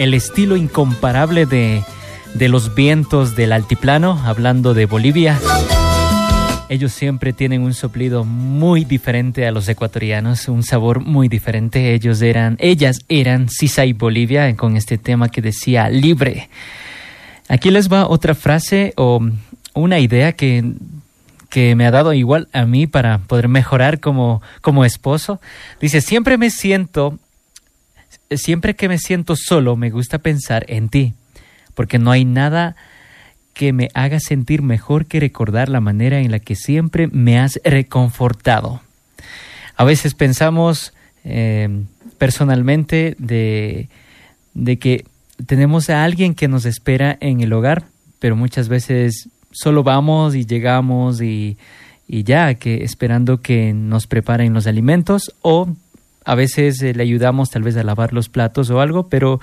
el 0.00 0.14
estilo 0.14 0.56
incomparable 0.56 1.46
de, 1.46 1.84
de 2.34 2.48
los 2.48 2.74
vientos 2.74 3.36
del 3.36 3.52
altiplano, 3.52 4.20
hablando 4.24 4.74
de 4.74 4.86
Bolivia. 4.86 5.38
Ellos 6.70 6.92
siempre 6.92 7.32
tienen 7.32 7.62
un 7.62 7.74
soplido 7.74 8.24
muy 8.24 8.84
diferente 8.84 9.44
a 9.44 9.50
los 9.50 9.68
ecuatorianos, 9.68 10.46
un 10.46 10.62
sabor 10.62 11.00
muy 11.00 11.26
diferente. 11.26 11.94
Ellos 11.94 12.22
eran, 12.22 12.56
ellas 12.60 13.00
eran 13.08 13.48
Sisa 13.48 13.86
y 13.86 13.92
Bolivia 13.92 14.54
con 14.54 14.76
este 14.76 14.96
tema 14.96 15.30
que 15.30 15.42
decía 15.42 15.88
libre. 15.88 16.48
Aquí 17.48 17.72
les 17.72 17.92
va 17.92 18.06
otra 18.06 18.36
frase 18.36 18.92
o 18.96 19.20
una 19.74 19.98
idea 19.98 20.30
que, 20.34 20.74
que 21.48 21.74
me 21.74 21.86
ha 21.86 21.90
dado 21.90 22.12
igual 22.12 22.46
a 22.52 22.66
mí 22.66 22.86
para 22.86 23.18
poder 23.18 23.48
mejorar 23.48 23.98
como, 23.98 24.40
como 24.60 24.84
esposo. 24.84 25.40
Dice, 25.80 26.00
siempre 26.00 26.38
me 26.38 26.50
siento 26.50 27.18
siempre 28.30 28.76
que 28.76 28.88
me 28.88 28.98
siento 28.98 29.34
solo 29.34 29.74
me 29.74 29.90
gusta 29.90 30.18
pensar 30.18 30.64
en 30.68 30.88
ti, 30.88 31.14
porque 31.74 31.98
no 31.98 32.12
hay 32.12 32.24
nada 32.24 32.76
que 33.54 33.72
me 33.72 33.88
haga 33.94 34.20
sentir 34.20 34.62
mejor 34.62 35.06
que 35.06 35.20
recordar 35.20 35.68
la 35.68 35.80
manera 35.80 36.20
en 36.20 36.30
la 36.30 36.38
que 36.38 36.56
siempre 36.56 37.08
me 37.08 37.38
has 37.38 37.60
reconfortado. 37.64 38.80
A 39.76 39.84
veces 39.84 40.14
pensamos 40.14 40.92
em, 41.24 41.86
personalmente 42.18 43.16
de, 43.18 43.88
de 44.54 44.78
que 44.78 45.04
tenemos 45.46 45.90
a 45.90 46.04
alguien 46.04 46.34
que 46.34 46.48
nos 46.48 46.64
espera 46.64 47.16
en 47.20 47.40
el 47.40 47.52
hogar, 47.52 47.84
pero 48.18 48.36
muchas 48.36 48.68
veces 48.68 49.28
solo 49.50 49.82
vamos 49.82 50.34
y 50.34 50.44
llegamos 50.44 51.20
y, 51.22 51.56
y 52.06 52.24
ya, 52.24 52.54
que 52.54 52.84
esperando 52.84 53.40
que 53.40 53.72
nos 53.72 54.06
preparen 54.06 54.52
los 54.52 54.66
alimentos 54.66 55.32
o 55.42 55.68
a 56.24 56.34
veces 56.34 56.80
eh, 56.82 56.94
le 56.94 57.02
ayudamos 57.02 57.50
tal 57.50 57.62
vez 57.62 57.76
a 57.76 57.82
lavar 57.82 58.12
los 58.12 58.28
platos 58.28 58.70
o 58.70 58.80
algo, 58.80 59.08
pero 59.08 59.40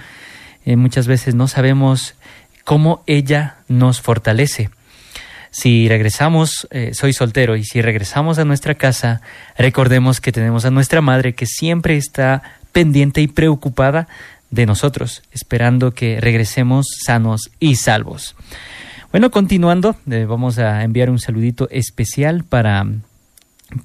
eh, 0.66 0.76
muchas 0.76 1.08
veces 1.08 1.34
no 1.34 1.48
sabemos 1.48 2.16
cómo 2.68 3.02
ella 3.08 3.56
nos 3.70 4.02
fortalece. 4.02 4.70
Si 5.52 5.88
regresamos, 5.88 6.68
eh, 6.70 6.94
soy 6.94 7.14
soltero, 7.14 7.56
y 7.56 7.64
si 7.64 7.82
regresamos 7.82 8.40
a 8.40 8.44
nuestra 8.44 8.76
casa, 8.76 9.22
recordemos 9.58 10.20
que 10.20 10.34
tenemos 10.34 10.66
a 10.66 10.70
nuestra 10.70 11.00
madre 11.00 11.32
que 11.32 11.46
siempre 11.46 11.96
está 11.96 12.44
pendiente 12.74 13.22
y 13.22 13.28
preocupada 13.30 14.10
de 14.50 14.66
nosotros, 14.66 15.24
esperando 15.32 15.92
que 15.92 16.20
regresemos 16.20 16.88
sanos 17.06 17.52
y 17.62 17.78
salvos. 17.78 18.36
Bueno, 19.12 19.32
continuando, 19.32 19.96
eh, 20.12 20.26
vamos 20.28 20.60
a 20.60 20.84
enviar 20.84 21.10
un 21.10 21.20
saludito 21.20 21.70
especial 21.72 22.44
para, 22.44 22.86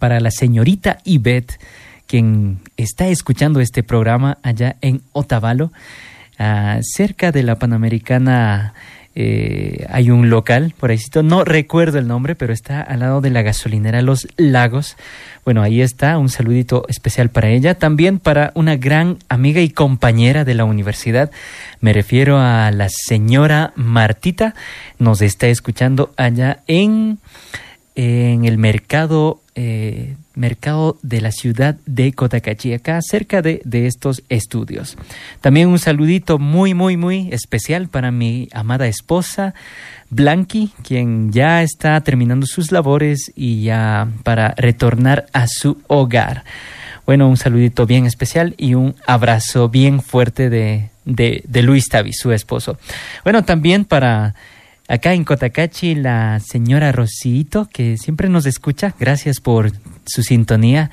para 0.00 0.18
la 0.18 0.32
señorita 0.32 0.98
Ivette, 1.04 1.60
quien 2.08 2.58
está 2.76 3.06
escuchando 3.06 3.60
este 3.60 3.84
programa 3.84 4.38
allá 4.42 4.74
en 4.80 5.02
Otavalo, 5.12 5.70
ah, 6.38 6.78
cerca 6.82 7.32
de 7.32 7.42
la 7.42 7.58
Panamericana 7.58 8.74
eh, 9.14 9.86
hay 9.90 10.10
un 10.10 10.30
local 10.30 10.72
por 10.78 10.90
ahí, 10.90 10.98
no 11.22 11.44
recuerdo 11.44 11.98
el 11.98 12.08
nombre, 12.08 12.34
pero 12.34 12.52
está 12.52 12.80
al 12.80 13.00
lado 13.00 13.20
de 13.20 13.28
la 13.28 13.42
gasolinera 13.42 14.00
Los 14.00 14.26
Lagos. 14.36 14.96
Bueno, 15.44 15.62
ahí 15.62 15.82
está, 15.82 16.16
un 16.16 16.30
saludito 16.30 16.86
especial 16.88 17.28
para 17.28 17.50
ella. 17.50 17.74
También 17.74 18.18
para 18.18 18.52
una 18.54 18.76
gran 18.76 19.18
amiga 19.28 19.60
y 19.60 19.68
compañera 19.68 20.44
de 20.44 20.54
la 20.54 20.64
universidad. 20.64 21.30
Me 21.80 21.92
refiero 21.92 22.38
a 22.38 22.70
la 22.70 22.88
señora 22.88 23.72
Martita. 23.76 24.54
Nos 24.98 25.20
está 25.20 25.48
escuchando 25.48 26.12
allá 26.16 26.60
en, 26.66 27.18
en 27.94 28.46
el 28.46 28.56
mercado 28.56 29.40
eh, 29.54 30.16
mercado 30.34 30.98
de 31.02 31.20
la 31.20 31.32
ciudad 31.32 31.76
de 31.86 32.12
Cotacachi, 32.12 32.74
acá 32.74 33.00
cerca 33.02 33.42
de, 33.42 33.60
de, 33.64 33.86
estos 33.86 34.22
estudios. 34.28 34.96
También 35.40 35.68
un 35.68 35.78
saludito 35.78 36.38
muy, 36.38 36.74
muy, 36.74 36.96
muy 36.96 37.28
especial 37.32 37.88
para 37.88 38.10
mi 38.10 38.48
amada 38.52 38.86
esposa, 38.86 39.54
Blanqui, 40.10 40.72
quien 40.82 41.32
ya 41.32 41.62
está 41.62 42.00
terminando 42.02 42.46
sus 42.46 42.72
labores 42.72 43.32
y 43.34 43.62
ya 43.62 44.08
para 44.22 44.54
retornar 44.56 45.26
a 45.32 45.46
su 45.46 45.80
hogar. 45.86 46.44
Bueno, 47.06 47.28
un 47.28 47.36
saludito 47.36 47.86
bien 47.86 48.06
especial 48.06 48.54
y 48.58 48.74
un 48.74 48.94
abrazo 49.06 49.68
bien 49.68 50.00
fuerte 50.00 50.50
de, 50.50 50.90
de, 51.04 51.42
de 51.46 51.62
Luis 51.62 51.88
Tavi, 51.88 52.12
su 52.12 52.32
esposo. 52.32 52.78
Bueno, 53.24 53.44
también 53.44 53.84
para 53.84 54.34
acá 54.92 55.14
en 55.14 55.24
Cotacachi 55.24 55.94
la 55.94 56.38
señora 56.40 56.92
Rosito, 56.92 57.66
que 57.72 57.96
siempre 57.96 58.28
nos 58.28 58.44
escucha. 58.44 58.94
Gracias 59.00 59.40
por 59.40 59.72
su 60.04 60.22
sintonía. 60.22 60.90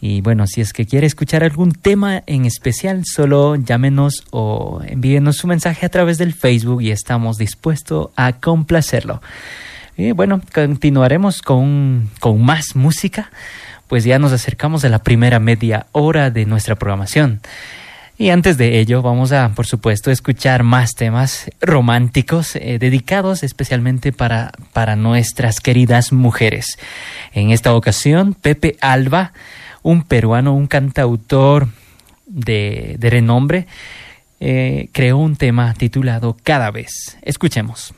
Y 0.00 0.20
bueno, 0.20 0.48
si 0.48 0.60
es 0.60 0.72
que 0.72 0.84
quiere 0.84 1.06
escuchar 1.06 1.44
algún 1.44 1.70
tema 1.72 2.24
en 2.26 2.44
especial, 2.44 3.04
solo 3.04 3.54
llámenos 3.54 4.24
o 4.30 4.82
envíenos 4.84 5.36
su 5.36 5.46
mensaje 5.46 5.86
a 5.86 5.88
través 5.88 6.18
del 6.18 6.34
Facebook 6.34 6.82
y 6.82 6.90
estamos 6.90 7.38
dispuestos 7.38 8.08
a 8.16 8.32
complacerlo. 8.34 9.22
Y 9.96 10.10
bueno, 10.10 10.42
continuaremos 10.52 11.40
con, 11.40 12.10
con 12.18 12.42
más 12.42 12.74
música, 12.74 13.30
pues 13.86 14.02
ya 14.02 14.18
nos 14.18 14.32
acercamos 14.32 14.84
a 14.84 14.88
la 14.88 14.98
primera 14.98 15.38
media 15.38 15.86
hora 15.92 16.30
de 16.30 16.46
nuestra 16.46 16.74
programación. 16.74 17.40
Y 18.18 18.30
antes 18.30 18.56
de 18.56 18.78
ello, 18.80 19.02
vamos 19.02 19.32
a, 19.32 19.50
por 19.50 19.66
supuesto, 19.66 20.10
escuchar 20.10 20.62
más 20.62 20.94
temas 20.94 21.50
románticos 21.60 22.56
eh, 22.56 22.78
dedicados 22.78 23.42
especialmente 23.42 24.10
para, 24.10 24.52
para 24.72 24.96
nuestras 24.96 25.60
queridas 25.60 26.12
mujeres. 26.12 26.78
En 27.32 27.50
esta 27.50 27.74
ocasión, 27.74 28.32
Pepe 28.32 28.78
Alba, 28.80 29.32
un 29.82 30.02
peruano, 30.02 30.54
un 30.54 30.66
cantautor 30.66 31.68
de, 32.26 32.96
de 32.98 33.10
renombre, 33.10 33.66
eh, 34.40 34.88
creó 34.92 35.18
un 35.18 35.36
tema 35.36 35.74
titulado 35.74 36.36
Cada 36.42 36.70
vez. 36.70 37.18
Escuchemos. 37.20 37.94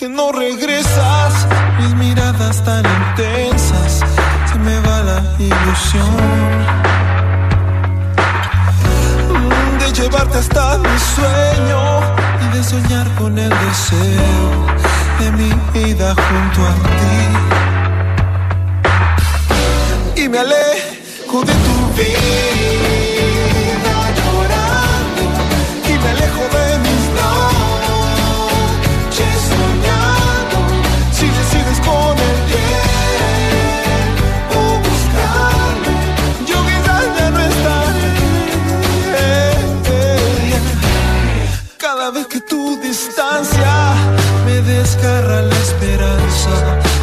Que 0.00 0.08
no 0.08 0.32
regresas. 0.32 1.46
Mis 1.78 1.94
miradas 1.94 2.64
tan 2.64 2.82
intensas, 2.86 4.00
se 4.50 4.58
me 4.58 4.80
va 4.80 5.02
la 5.02 5.22
ilusión 5.38 6.16
de 9.78 9.92
llevarte 9.92 10.38
hasta 10.38 10.78
mi 10.78 10.98
sueño 11.14 12.00
y 12.42 12.46
de 12.56 12.64
soñar 12.64 13.06
con 13.16 13.38
el 13.38 13.50
deseo 13.50 14.66
de 15.20 15.32
mi 15.32 15.52
vida 15.74 16.14
junto 16.14 16.66
a 16.66 16.74
ti. 20.14 20.22
Y 20.22 20.28
me 20.30 20.38
alejo 20.38 21.44
de 21.44 21.52
tu 21.66 21.76
vida 21.96 22.40
me 26.52 26.69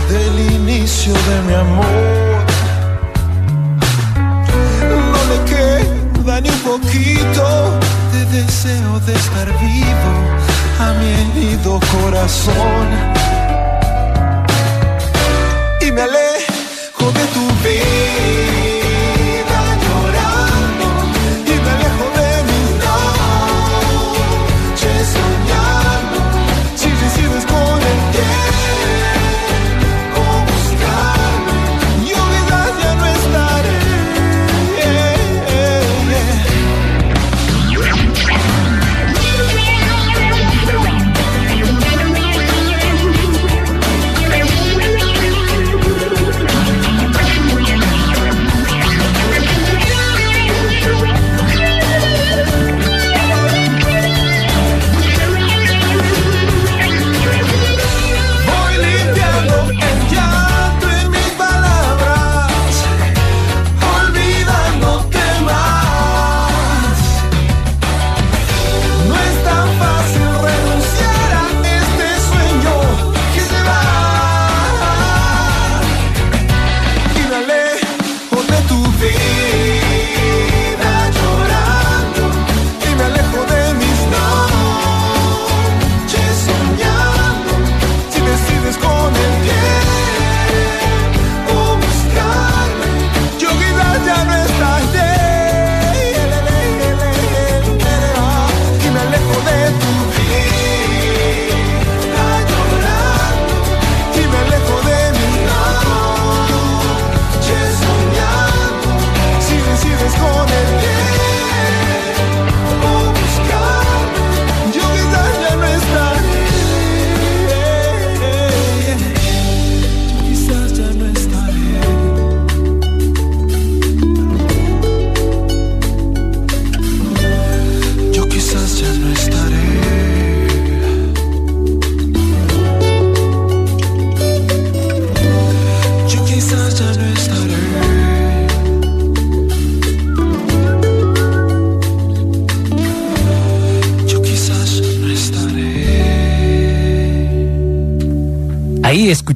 del 0.09 0.39
inicio 0.53 1.13
de 1.13 1.41
mi 1.47 1.53
amor. 1.53 1.85
No 5.11 5.19
le 5.31 5.39
queda 5.51 6.41
ni 6.41 6.49
un 6.49 6.59
poquito 6.59 7.79
de 8.13 8.25
deseo 8.37 8.99
de 9.05 9.13
estar 9.13 9.47
vivo 9.59 10.13
a 10.79 10.93
mi 10.99 11.41
herido 11.41 11.79
corazón. 11.91 12.87
Y 15.81 15.91
me 15.91 16.01
alejo 16.01 17.11
de 17.11 17.25
tu 17.33 17.45
vida. 17.63 17.96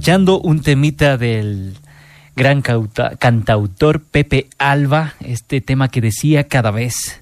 Escuchando 0.02 0.42
un 0.42 0.64
temita 0.64 1.16
del 1.16 1.76
gran 2.36 2.64
cantautor 2.64 4.02
Pepe 4.02 4.48
Alba, 4.58 5.14
este 5.20 5.62
tema 5.62 5.90
que 5.90 6.02
decía 6.02 6.48
cada 6.48 6.72
vez. 6.72 7.22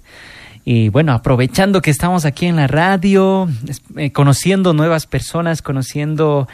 Y 0.64 0.88
bueno, 0.88 1.12
aprovechando 1.12 1.82
que 1.82 1.92
estamos 1.92 2.24
aquí 2.24 2.46
en 2.46 2.56
la 2.56 2.68
radio, 2.68 3.50
eh, 3.98 4.14
conociendo 4.14 4.74
nuevas 4.74 5.08
personas, 5.08 5.62
conociendo 5.62 6.48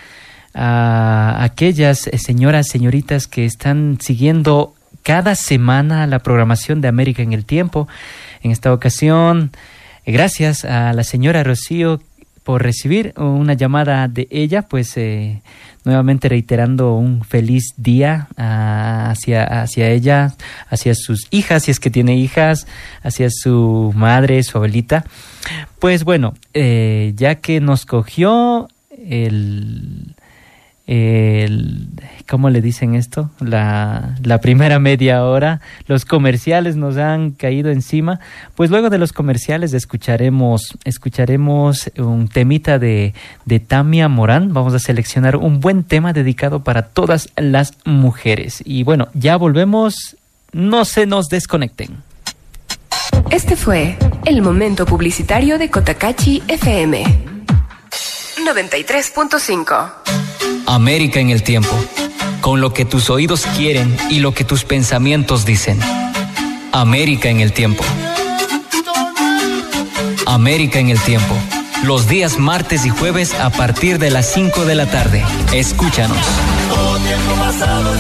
a 0.55 1.43
aquellas 1.43 2.07
eh, 2.07 2.17
señoras, 2.17 2.69
señoritas 2.69 3.27
que 3.27 3.45
están 3.45 3.99
siguiendo 4.01 4.73
cada 5.03 5.35
semana 5.35 6.07
la 6.07 6.17
programación 6.17 6.81
de 6.81 6.87
América 6.87 7.21
en 7.21 7.33
el 7.33 7.45
Tiempo. 7.45 7.87
En 8.41 8.49
esta 8.49 8.73
ocasión, 8.73 9.51
gracias 10.07 10.65
a 10.65 10.91
la 10.93 11.03
señora 11.03 11.43
Rocío 11.43 11.99
por 12.45 12.61
recibir 12.61 13.11
una 13.17 13.55
llamada 13.55 14.07
de 14.07 14.27
ella, 14.29 14.61
pues 14.61 14.95
eh, 14.97 15.41
nuevamente 15.83 16.29
reiterando 16.29 16.93
un 16.93 17.25
feliz 17.25 17.73
día 17.75 18.27
ah, 18.37 19.09
hacia, 19.09 19.43
hacia 19.63 19.89
ella, 19.89 20.35
hacia 20.69 20.93
sus 20.93 21.25
hijas, 21.31 21.63
si 21.63 21.71
es 21.71 21.79
que 21.79 21.89
tiene 21.89 22.17
hijas, 22.17 22.67
hacia 23.01 23.29
su 23.31 23.91
madre, 23.95 24.43
su 24.43 24.59
abuelita. 24.59 25.05
Pues 25.79 26.03
bueno, 26.03 26.35
eh, 26.53 27.13
ya 27.15 27.33
que 27.33 27.59
nos 27.61 27.87
cogió 27.87 28.69
el 28.91 30.13
¿cómo 30.87 32.49
le 32.49 32.61
dicen 32.61 32.93
esto? 32.95 33.31
La, 33.39 34.15
la, 34.23 34.39
primera 34.39 34.79
media 34.79 35.23
hora, 35.23 35.61
los 35.87 36.05
comerciales 36.05 36.75
nos 36.75 36.97
han 36.97 37.31
caído 37.31 37.71
encima, 37.71 38.19
pues 38.55 38.69
luego 38.69 38.89
de 38.89 38.99
los 38.99 39.11
comerciales 39.11 39.73
escucharemos, 39.73 40.77
escucharemos 40.83 41.89
un 41.97 42.27
temita 42.27 42.77
de, 42.77 43.13
de 43.45 43.59
Tamia 43.59 44.07
Morán, 44.09 44.53
vamos 44.53 44.73
a 44.73 44.79
seleccionar 44.79 45.37
un 45.37 45.59
buen 45.59 45.83
tema 45.83 46.13
dedicado 46.13 46.63
para 46.63 46.83
todas 46.83 47.29
las 47.35 47.73
mujeres. 47.85 48.61
Y 48.63 48.83
bueno, 48.83 49.07
ya 49.13 49.37
volvemos, 49.37 50.17
no 50.51 50.85
se 50.85 51.07
nos 51.07 51.29
desconecten. 51.29 52.03
Este 53.31 53.55
fue 53.55 53.97
el 54.25 54.41
momento 54.43 54.85
publicitario 54.85 55.57
de 55.57 55.71
Cotacachi 55.71 56.43
FM 56.47 57.03
93.5. 58.45 60.04
América 60.65 61.19
en 61.19 61.29
el 61.29 61.43
tiempo, 61.43 61.75
con 62.41 62.59
lo 62.59 62.73
que 62.73 62.85
tus 62.85 63.09
oídos 63.09 63.45
quieren 63.55 63.95
y 64.09 64.19
lo 64.19 64.33
que 64.33 64.43
tus 64.43 64.63
pensamientos 64.63 65.45
dicen. 65.45 65.79
América 66.71 67.29
en 67.29 67.39
el 67.39 67.53
tiempo. 67.53 67.83
América 70.25 70.79
en 70.79 70.89
el 70.89 70.99
tiempo. 70.99 71.35
Los 71.83 72.07
días 72.07 72.39
martes 72.39 72.85
y 72.85 72.89
jueves 72.89 73.33
a 73.35 73.51
partir 73.51 73.99
de 73.99 74.09
las 74.09 74.25
5 74.33 74.65
de 74.65 74.75
la 74.75 74.87
tarde. 74.87 75.23
Escúchanos. 75.53 76.17
Todo 76.69 76.97
tiempo 76.97 77.35
pasado 77.35 77.93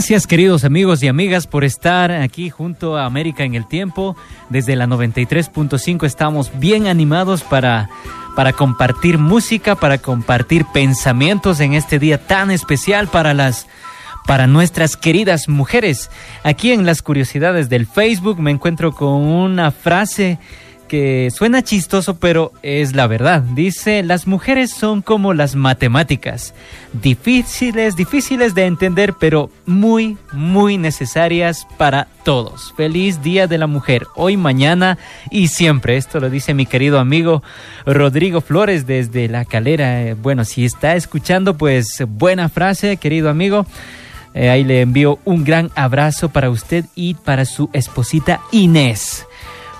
Gracias 0.00 0.26
queridos 0.26 0.64
amigos 0.64 1.02
y 1.02 1.08
amigas 1.08 1.46
por 1.46 1.62
estar 1.62 2.10
aquí 2.10 2.48
junto 2.48 2.96
a 2.96 3.04
América 3.04 3.44
en 3.44 3.54
el 3.54 3.68
Tiempo. 3.68 4.16
Desde 4.48 4.74
la 4.74 4.86
93.5 4.86 6.06
estamos 6.06 6.58
bien 6.58 6.86
animados 6.86 7.42
para, 7.42 7.90
para 8.34 8.54
compartir 8.54 9.18
música, 9.18 9.74
para 9.74 9.98
compartir 9.98 10.64
pensamientos 10.72 11.60
en 11.60 11.74
este 11.74 11.98
día 11.98 12.16
tan 12.16 12.50
especial 12.50 13.08
para 13.08 13.34
las 13.34 13.66
para 14.26 14.46
nuestras 14.46 14.96
queridas 14.96 15.50
mujeres. 15.50 16.10
Aquí 16.44 16.72
en 16.72 16.86
las 16.86 17.02
curiosidades 17.02 17.68
del 17.68 17.86
Facebook 17.86 18.40
me 18.40 18.52
encuentro 18.52 18.92
con 18.92 19.22
una 19.22 19.70
frase 19.70 20.38
que 20.90 21.28
suena 21.32 21.62
chistoso, 21.62 22.18
pero 22.18 22.52
es 22.64 22.96
la 22.96 23.06
verdad. 23.06 23.42
Dice, 23.42 24.02
las 24.02 24.26
mujeres 24.26 24.72
son 24.72 25.02
como 25.02 25.34
las 25.34 25.54
matemáticas, 25.54 26.52
difíciles, 26.92 27.94
difíciles 27.94 28.56
de 28.56 28.66
entender, 28.66 29.14
pero 29.14 29.52
muy, 29.66 30.18
muy 30.32 30.78
necesarias 30.78 31.68
para 31.78 32.08
todos. 32.24 32.74
Feliz 32.76 33.22
Día 33.22 33.46
de 33.46 33.56
la 33.56 33.68
Mujer, 33.68 34.08
hoy, 34.16 34.36
mañana 34.36 34.98
y 35.30 35.46
siempre. 35.46 35.96
Esto 35.96 36.18
lo 36.18 36.28
dice 36.28 36.54
mi 36.54 36.66
querido 36.66 36.98
amigo 36.98 37.44
Rodrigo 37.86 38.40
Flores 38.40 38.84
desde 38.84 39.28
La 39.28 39.44
Calera. 39.44 40.02
Eh, 40.02 40.14
bueno, 40.14 40.44
si 40.44 40.64
está 40.64 40.96
escuchando, 40.96 41.56
pues 41.56 42.02
buena 42.08 42.48
frase, 42.48 42.96
querido 42.96 43.30
amigo. 43.30 43.64
Eh, 44.34 44.50
ahí 44.50 44.64
le 44.64 44.80
envío 44.80 45.20
un 45.24 45.44
gran 45.44 45.70
abrazo 45.76 46.30
para 46.30 46.50
usted 46.50 46.84
y 46.96 47.14
para 47.14 47.44
su 47.44 47.70
esposita 47.72 48.40
Inés. 48.50 49.24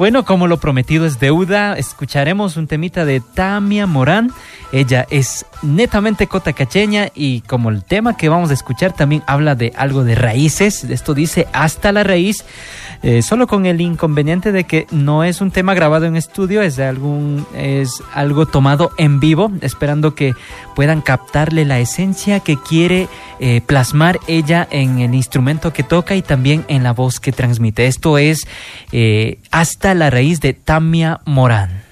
Bueno, 0.00 0.24
como 0.24 0.46
lo 0.46 0.56
prometido 0.56 1.04
es 1.04 1.20
deuda, 1.20 1.74
escucharemos 1.74 2.56
un 2.56 2.66
temita 2.66 3.04
de 3.04 3.20
Tamia 3.20 3.86
Morán. 3.86 4.32
Ella 4.72 5.06
es 5.10 5.44
netamente 5.60 6.26
cotacacheña 6.26 7.10
y 7.14 7.42
como 7.42 7.68
el 7.68 7.84
tema 7.84 8.16
que 8.16 8.30
vamos 8.30 8.48
a 8.48 8.54
escuchar 8.54 8.94
también 8.94 9.22
habla 9.26 9.56
de 9.56 9.74
algo 9.76 10.02
de 10.02 10.14
raíces, 10.14 10.84
esto 10.84 11.12
dice 11.12 11.48
hasta 11.52 11.92
la 11.92 12.02
raíz, 12.02 12.46
eh, 13.02 13.20
solo 13.20 13.46
con 13.46 13.66
el 13.66 13.82
inconveniente 13.82 14.52
de 14.52 14.64
que 14.64 14.86
no 14.90 15.22
es 15.22 15.42
un 15.42 15.50
tema 15.50 15.74
grabado 15.74 16.06
en 16.06 16.16
estudio, 16.16 16.62
es, 16.62 16.78
algún, 16.78 17.46
es 17.54 18.02
algo 18.14 18.46
tomado 18.46 18.92
en 18.96 19.20
vivo, 19.20 19.52
esperando 19.60 20.14
que 20.14 20.32
puedan 20.80 21.02
captarle 21.02 21.66
la 21.66 21.78
esencia 21.78 22.40
que 22.40 22.56
quiere 22.56 23.06
eh, 23.38 23.60
plasmar 23.60 24.18
ella 24.26 24.66
en 24.70 25.00
el 25.00 25.14
instrumento 25.14 25.74
que 25.74 25.82
toca 25.82 26.14
y 26.14 26.22
también 26.22 26.64
en 26.68 26.84
la 26.84 26.94
voz 26.94 27.20
que 27.20 27.32
transmite. 27.32 27.84
Esto 27.84 28.16
es 28.16 28.46
eh, 28.90 29.40
Hasta 29.50 29.92
la 29.94 30.08
raíz 30.08 30.40
de 30.40 30.54
Tamia 30.54 31.20
Morán. 31.26 31.89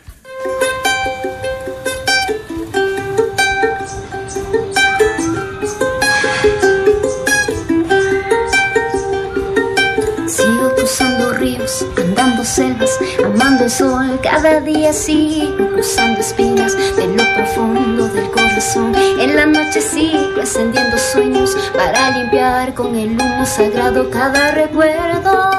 Andando 12.18 12.44
selvas, 12.44 12.98
amando 13.24 13.64
el 13.64 13.70
sol, 13.70 14.18
cada 14.20 14.60
día 14.60 14.92
sigo 14.92 15.68
cruzando 15.68 16.18
espinas 16.18 16.76
de 16.96 17.06
lo 17.06 17.22
profundo 17.36 18.08
del 18.08 18.28
corazón. 18.32 18.92
En 19.20 19.36
la 19.36 19.46
noche 19.46 19.80
sigo 19.80 20.40
ascendiendo 20.42 20.98
sueños 20.98 21.56
para 21.76 22.18
limpiar 22.18 22.74
con 22.74 22.96
el 22.96 23.10
humo 23.10 23.46
sagrado 23.46 24.10
cada 24.10 24.50
recuerdo. 24.50 25.50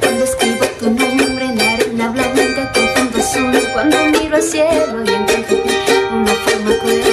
Cuando 0.00 0.24
escribo 0.24 0.64
tu 0.80 0.86
nombre 0.86 1.44
en 1.44 1.60
arena 1.60 2.08
blanca, 2.08 2.72
confundo 2.72 3.18
azul, 3.18 3.68
cuando 3.74 3.98
miro 4.18 4.36
al 4.36 4.42
cielo 4.42 5.04
y 5.04 5.10
encuentro 5.10 5.58
una 6.10 6.32
forma 6.32 6.72
cruel, 6.80 7.05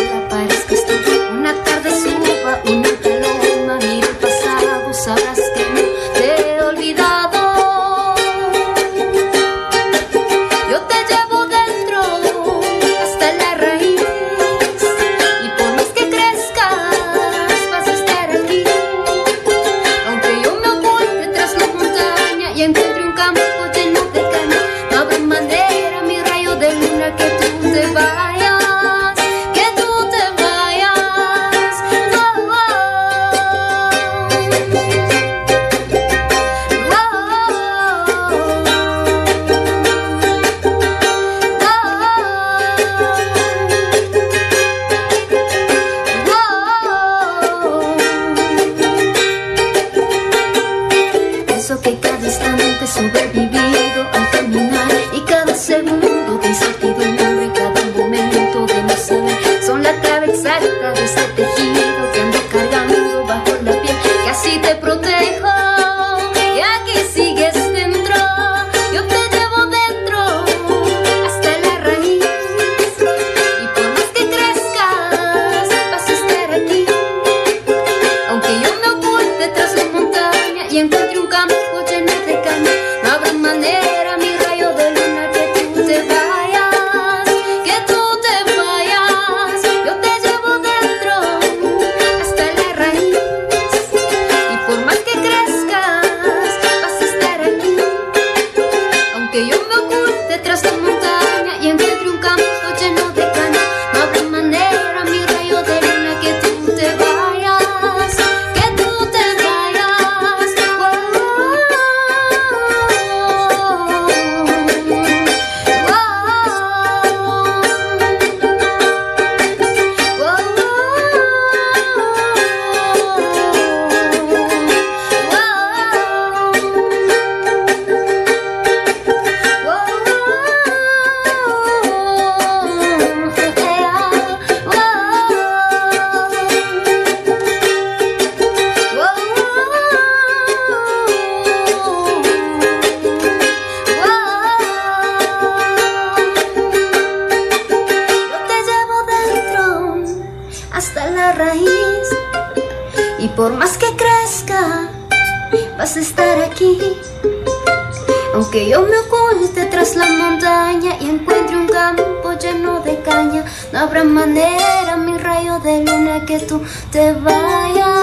manera, 164.05 164.97
mi 164.97 165.17
rayo 165.17 165.59
de 165.59 165.83
luna, 165.83 166.25
que 166.25 166.39
tú 166.39 166.61
te 166.91 167.13
vayas. 167.13 167.93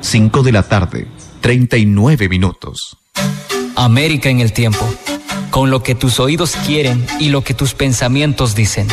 5 0.00 0.42
de 0.42 0.52
la 0.52 0.62
tarde, 0.62 1.06
39 1.40 2.28
minutos. 2.28 2.98
América 3.76 4.28
en 4.28 4.40
el 4.40 4.52
tiempo, 4.52 4.86
con 5.50 5.70
lo 5.70 5.82
que 5.82 5.94
tus 5.94 6.20
oídos 6.20 6.56
quieren 6.66 7.06
y 7.18 7.28
lo 7.30 7.42
que 7.42 7.54
tus 7.54 7.74
pensamientos 7.74 8.54
dicen. 8.54 8.88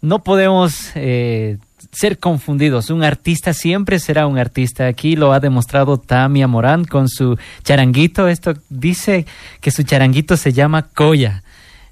No 0.00 0.24
podemos 0.24 0.90
eh, 0.94 1.58
ser 1.92 2.18
confundidos. 2.18 2.90
Un 2.90 3.04
artista 3.04 3.52
siempre 3.52 3.98
será 3.98 4.26
un 4.26 4.38
artista. 4.38 4.86
Aquí 4.86 5.16
lo 5.16 5.32
ha 5.32 5.40
demostrado 5.40 5.98
Tamia 5.98 6.48
Morán 6.48 6.84
con 6.84 7.08
su 7.08 7.38
charanguito. 7.62 8.28
Esto 8.28 8.54
dice 8.68 9.26
que 9.60 9.70
su 9.70 9.82
charanguito 9.82 10.36
se 10.36 10.52
llama 10.52 10.88
Koya. 10.88 11.42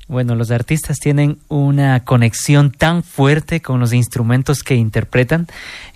Bueno, 0.08 0.34
los 0.34 0.50
artistas 0.50 0.98
tienen 0.98 1.36
una 1.48 2.02
conexión 2.04 2.70
tan 2.70 3.02
fuerte 3.02 3.60
con 3.60 3.78
los 3.78 3.92
instrumentos 3.92 4.62
que 4.62 4.74
interpretan. 4.74 5.46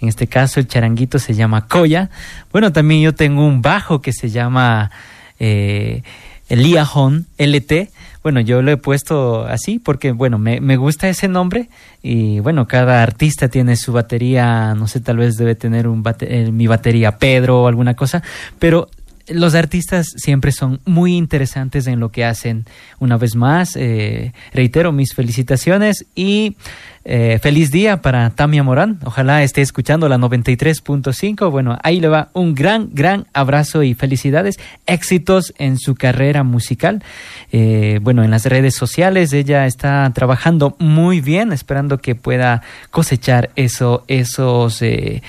En 0.00 0.08
este 0.10 0.26
caso, 0.26 0.60
el 0.60 0.68
charanguito 0.68 1.18
se 1.18 1.32
llama 1.32 1.66
Koya. 1.66 2.10
Bueno, 2.52 2.72
también 2.72 3.00
yo 3.00 3.14
tengo 3.14 3.46
un 3.46 3.62
bajo 3.62 4.02
que 4.02 4.12
se 4.12 4.28
llama 4.28 4.90
eh, 5.38 6.02
LT. 6.50 7.90
Bueno, 8.22 8.40
yo 8.40 8.60
lo 8.60 8.70
he 8.70 8.76
puesto 8.76 9.46
así 9.46 9.78
porque, 9.78 10.12
bueno, 10.12 10.38
me, 10.38 10.60
me, 10.60 10.76
gusta 10.76 11.08
ese 11.08 11.26
nombre 11.26 11.70
y, 12.02 12.38
bueno, 12.40 12.68
cada 12.68 13.02
artista 13.02 13.48
tiene 13.48 13.76
su 13.76 13.92
batería, 13.92 14.74
no 14.74 14.88
sé, 14.88 15.00
tal 15.00 15.16
vez 15.16 15.36
debe 15.36 15.54
tener 15.54 15.88
un 15.88 16.02
bate 16.02 16.42
eh, 16.42 16.52
mi 16.52 16.66
batería 16.66 17.18
Pedro 17.18 17.62
o 17.62 17.66
alguna 17.66 17.94
cosa, 17.94 18.22
pero 18.58 18.90
los 19.28 19.54
artistas 19.54 20.06
siempre 20.16 20.52
son 20.52 20.80
muy 20.84 21.16
interesantes 21.16 21.86
en 21.86 22.00
lo 22.00 22.10
que 22.10 22.24
hacen. 22.24 22.64
Una 22.98 23.16
vez 23.16 23.34
más, 23.34 23.76
eh, 23.76 24.32
reitero 24.52 24.92
mis 24.92 25.14
felicitaciones 25.14 26.06
y 26.14 26.56
eh, 27.04 27.40
feliz 27.42 27.72
día 27.72 28.00
para 28.00 28.30
Tamia 28.30 28.62
Morán. 28.62 28.98
Ojalá 29.04 29.42
esté 29.42 29.60
escuchando 29.60 30.08
la 30.08 30.18
93.5. 30.18 31.50
Bueno, 31.50 31.78
ahí 31.82 32.00
le 32.00 32.08
va 32.08 32.28
un 32.32 32.54
gran, 32.54 32.90
gran 32.92 33.26
abrazo 33.32 33.82
y 33.82 33.94
felicidades. 33.94 34.60
Éxitos 34.86 35.52
en 35.58 35.78
su 35.78 35.96
carrera 35.96 36.44
musical. 36.44 37.02
Eh, 37.50 37.98
bueno, 38.02 38.22
en 38.22 38.30
las 38.30 38.46
redes 38.46 38.76
sociales 38.76 39.32
ella 39.32 39.66
está 39.66 40.10
trabajando 40.14 40.76
muy 40.78 41.20
bien, 41.20 41.52
esperando 41.52 41.98
que 41.98 42.14
pueda 42.14 42.62
cosechar 42.90 43.50
eso, 43.56 44.04
esos 44.06 44.80
eh, 44.82 45.22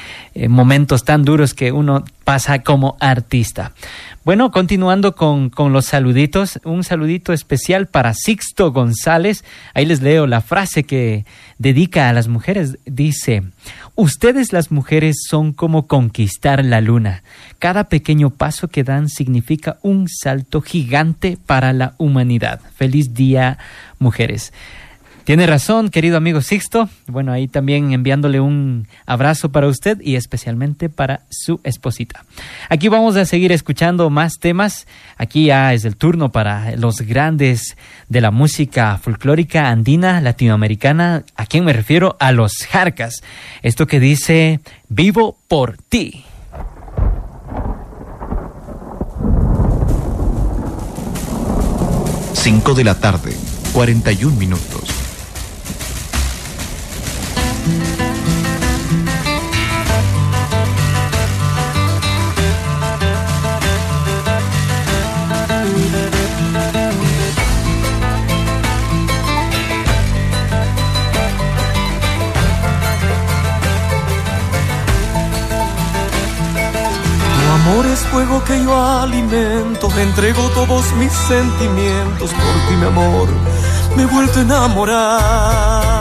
momentos 0.47 1.03
tan 1.03 1.25
duros 1.25 1.55
que 1.55 1.71
uno 1.71 2.03
pasa 2.23 2.59
como 2.59 2.97
artista. 2.99 3.71
Bueno, 4.23 4.51
continuando 4.51 5.15
con, 5.15 5.49
con, 5.49 5.73
los 5.73 5.85
saluditos, 5.85 6.59
un 6.63 6.85
saludito 6.85 7.33
especial 7.33 7.87
para 7.87 8.13
Sixto 8.13 8.71
González. 8.71 9.43
Ahí 9.73 9.85
les 9.85 10.01
leo 10.01 10.27
la 10.27 10.39
frase 10.39 10.83
que 10.83 11.25
dedica 11.63 12.09
a 12.09 12.13
las 12.13 12.27
mujeres. 12.27 12.77
Dice, 12.85 13.41
ustedes 13.95 14.53
las 14.53 14.69
mujeres 14.69 15.23
son 15.27 15.53
como 15.53 15.87
conquistar 15.87 16.63
la 16.63 16.81
luna. 16.81 17.23
Cada 17.57 17.85
pequeño 17.85 18.29
paso 18.29 18.67
que 18.67 18.83
dan 18.83 19.09
significa 19.09 19.77
un 19.81 20.07
salto 20.09 20.61
gigante 20.61 21.37
para 21.43 21.73
la 21.73 21.95
humanidad. 21.97 22.59
Feliz 22.75 23.13
día, 23.13 23.57
mujeres. 23.97 24.51
Tiene 25.23 25.47
razón, 25.47 25.87
querido 25.87 26.17
amigo 26.17 26.41
Sixto. 26.41 26.89
Bueno, 27.07 27.31
ahí 27.31 27.47
también 27.47 27.93
enviándole 27.93 28.41
un 28.41 28.87
abrazo 29.05 29.53
para 29.53 29.67
usted 29.67 30.01
y 30.01 30.15
especialmente 30.15 30.89
para 30.89 31.21
su 31.29 31.61
esposita. 31.63 32.25
Aquí 32.67 32.89
vamos 32.89 33.15
a 33.15 33.23
seguir 33.23 33.53
escuchando 33.53 34.09
más 34.09 34.39
temas. 34.39 34.85
Aquí 35.17 35.45
ya 35.45 35.73
es 35.73 35.85
el 35.85 35.95
turno 35.95 36.33
para 36.33 36.75
los 36.75 37.01
grandes 37.01 37.77
de 38.09 38.19
la 38.19 38.31
música 38.31 38.97
folclórica 38.97 39.69
andina 39.69 40.19
latinoamericana. 40.19 41.23
¿A 41.37 41.45
quién 41.45 41.63
me 41.63 41.71
refiero? 41.71 42.17
A 42.19 42.33
los 42.33 42.57
Jarcas. 42.69 43.23
Esto 43.61 43.87
que 43.87 44.01
dice, 44.01 44.59
vivo 44.89 45.37
por 45.47 45.77
ti. 45.77 46.25
Cinco 52.33 52.73
de 52.73 52.83
la 52.83 52.99
tarde, 52.99 53.33
41 53.71 54.35
minutos. 54.35 55.02
Que 78.45 78.63
yo 78.63 78.75
alimento, 78.75 79.89
me 79.89 80.03
entrego 80.03 80.41
todos 80.49 80.91
mis 80.93 81.11
sentimientos 81.11 82.31
por 82.31 82.53
ti, 82.67 82.75
mi 82.75 82.85
amor, 82.85 83.27
me 83.95 84.03
he 84.03 84.05
vuelto 84.05 84.39
a 84.39 84.41
enamorar. 84.41 85.93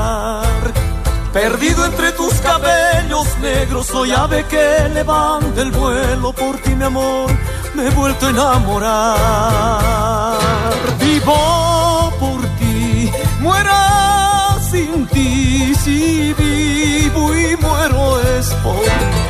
Perdido 1.33 1.85
entre 1.87 2.13
tus 2.13 2.35
cabellos 2.35 3.27
negros, 3.41 3.87
soy 3.87 4.13
ave 4.13 4.45
que 4.45 4.89
levanta 4.93 5.63
el 5.63 5.71
vuelo 5.71 6.33
por 6.33 6.59
ti, 6.59 6.75
mi 6.75 6.85
amor, 6.85 7.31
me 7.75 7.87
he 7.87 7.91
vuelto 7.91 8.27
a 8.27 8.31
enamorar. 8.31 9.09
Vivo 10.99 12.13
por 12.21 12.41
ti, 12.59 13.11
muera 13.41 14.59
sin 14.71 15.07
ti, 15.09 15.75
si 15.75 16.35
vivo 16.35 17.35
y 17.35 17.57
muero 17.57 18.21
es 18.21 18.47
por 18.63 18.83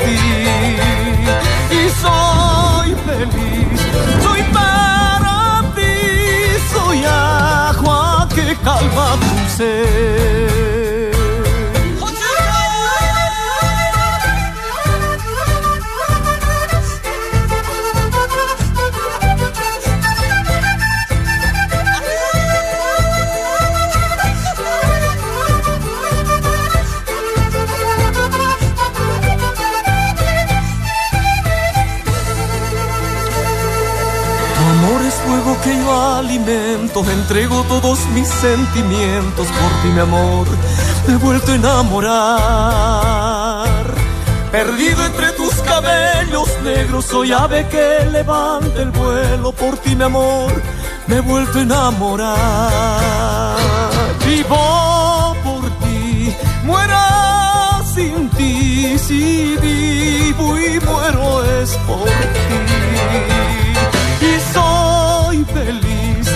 ti 0.05 0.19
y 1.73 1.89
soy 2.01 2.41
que 8.93 8.95
calma 8.95 10.51
entrego 37.11 37.64
todos 37.64 37.98
mis 38.14 38.28
sentimientos 38.28 39.46
por 39.46 39.70
ti, 39.82 39.88
mi 39.94 40.00
amor, 40.00 40.46
me 41.07 41.14
he 41.14 41.16
vuelto 41.16 41.53
a 41.53 41.55
enamorar. 41.55 42.22
Perdido 44.50 45.05
entre 45.07 45.32
tus 45.32 45.55
cabellos 45.62 46.48
negros, 46.62 47.07
soy 47.07 47.32
ave 47.32 47.66
que 47.68 48.05
levanta 48.11 48.82
el 48.82 48.90
vuelo 48.90 49.53
por 49.53 49.78
ti, 49.78 49.96
mi 49.96 50.05
amor, 50.05 50.53
me 51.07 51.16
he 51.16 51.20
vuelto 51.20 51.59
a 51.59 51.62
enamorar. 51.62 52.36
Vivo 54.26 55.34
por 55.42 55.70
ti, 55.80 56.34
muera 56.64 57.80
sin 57.94 58.28
ti, 58.30 58.98
si 58.98 59.57
vivo 59.61 60.59
y 60.59 60.80
muero 60.80 61.44
es 61.44 61.70
por 61.86 62.05
ti. 62.05 62.12
Y 64.20 64.40
soy 64.55 65.44
feliz, 65.44 66.28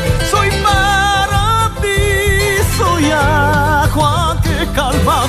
Juan 3.92 4.38
calma 4.74 5.28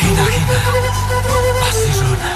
Gina, 0.00 0.24
gina, 0.32 0.56
Barcelona 1.60 2.30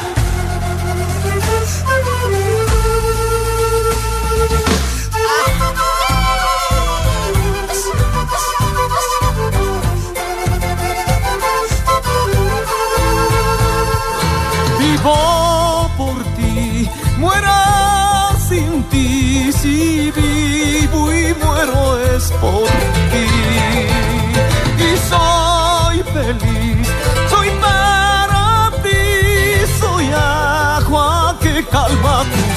Vivo 14.78 15.90
por 15.96 16.22
ti, 16.36 16.90
muera 17.18 17.61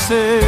say 0.07 0.44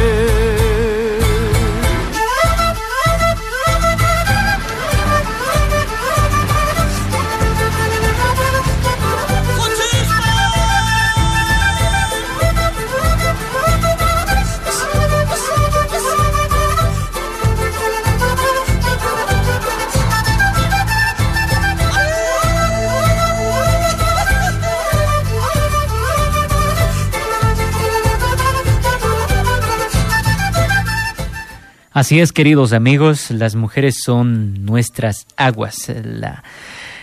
Así 31.98 32.20
es, 32.20 32.30
queridos 32.30 32.72
amigos, 32.72 33.32
las 33.32 33.56
mujeres 33.56 33.96
son 34.04 34.64
nuestras 34.64 35.26
aguas, 35.36 35.90
la, 36.04 36.44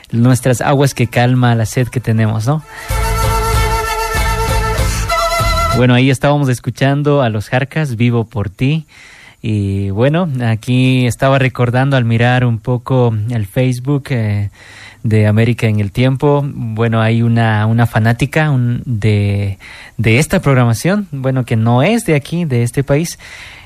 nuestras 0.10 0.62
aguas 0.62 0.94
que 0.94 1.08
calma 1.08 1.54
la 1.54 1.66
sed 1.66 1.90
que 1.90 2.00
tenemos, 2.00 2.48
¿no? 2.48 2.64
Bueno, 5.76 5.96
ahí 5.96 6.10
estábamos 6.10 6.48
escuchando 6.48 7.22
a 7.22 7.30
los 7.30 7.50
Jarcas, 7.50 7.98
Vivo 7.98 8.24
por 8.24 8.50
ti. 8.50 8.86
Y 9.42 9.90
bueno, 9.90 10.30
aquí 10.46 11.06
estaba 11.06 11.40
recordando 11.40 11.98
al 11.98 12.06
mirar 12.06 12.46
un 12.46 12.60
poco 12.60 13.14
el 13.32 13.48
Facebook 13.48 14.06
eh, 14.12 14.50
de 15.04 15.28
América 15.28 15.68
en 15.68 15.82
el 15.82 15.92
Tiempo. 15.92 16.42
Bueno, 16.48 17.02
hay 17.02 17.22
una, 17.22 17.66
una 17.66 17.86
fanática 17.86 18.50
de, 18.86 19.58
de 19.98 20.20
esta 20.20 20.42
programación, 20.42 21.10
bueno, 21.12 21.44
que 21.44 21.58
no 21.58 21.84
es 21.84 22.06
de 22.06 22.16
aquí, 22.16 22.46
de 22.46 22.64
este 22.64 22.86
país 22.86 23.20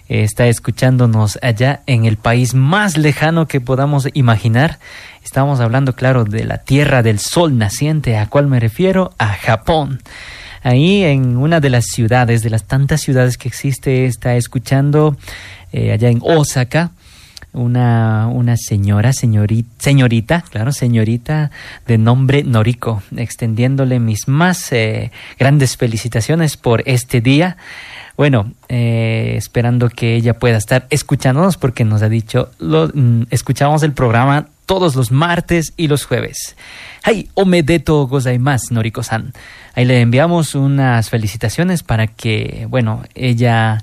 está 0.10 0.48
escuchándonos 0.48 1.40
allá 1.42 1.82
en 1.86 2.06
el 2.06 2.18
país 2.18 2.54
más 2.54 2.98
lejano 2.98 3.48
que 3.48 3.62
podamos 3.62 4.08
imaginar. 4.14 4.80
Estamos 5.24 5.60
hablando, 5.60 5.96
claro, 5.96 6.26
de 6.26 6.44
la 6.44 6.58
tierra 6.58 7.04
del 7.04 7.20
sol 7.20 7.58
naciente, 7.58 8.18
a 8.18 8.28
cuál 8.28 8.48
me 8.48 8.60
refiero, 8.60 9.14
a 9.18 9.28
Japón. 9.28 10.02
Ahí 10.64 11.04
en 11.04 11.38
una 11.38 11.60
de 11.60 11.70
las 11.70 11.86
ciudades, 11.86 12.42
de 12.42 12.50
las 12.50 12.66
tantas 12.66 13.02
ciudades 13.02 13.38
que 13.38 13.48
existe, 13.48 14.06
está 14.06 14.36
escuchando 14.36 15.16
eh, 15.72 15.92
allá 15.94 16.10
en 16.10 16.20
Osaka 16.22 16.92
una, 17.54 18.28
una 18.28 18.58
señora, 18.58 19.14
señorita, 19.14 19.70
señorita, 19.80 20.44
claro, 20.50 20.72
señorita 20.72 21.52
de 21.88 21.98
nombre 21.98 22.44
Noriko, 22.44 23.02
extendiéndole 23.16 24.00
mis 24.00 24.28
más 24.28 24.72
eh, 24.72 25.12
grandes 25.38 25.78
felicitaciones 25.78 26.58
por 26.58 26.84
este 26.86 27.22
día. 27.22 27.58
Bueno, 28.20 28.52
eh, 28.68 29.36
esperando 29.38 29.88
que 29.88 30.14
ella 30.14 30.34
pueda 30.34 30.58
estar 30.58 30.88
escuchándonos 30.90 31.56
porque 31.56 31.86
nos 31.86 32.02
ha 32.02 32.10
dicho, 32.10 32.52
lo, 32.60 32.90
mm, 32.94 33.28
escuchamos 33.30 33.82
el 33.84 33.94
programa 33.94 34.48
todos 34.66 34.98
los 34.98 35.10
martes 35.10 35.72
y 35.78 35.88
los 35.88 36.04
jueves. 36.04 36.58
Hay 37.04 37.30
omedeto 37.36 38.08
gozaimasu, 38.08 38.74
Noriko-san. 38.74 39.32
Ahí 39.74 39.86
le 39.86 40.02
enviamos 40.02 40.54
unas 40.54 41.10
felicitaciones 41.10 41.82
para 41.82 42.08
que, 42.08 42.68
bueno, 42.70 43.04
ella 43.16 43.78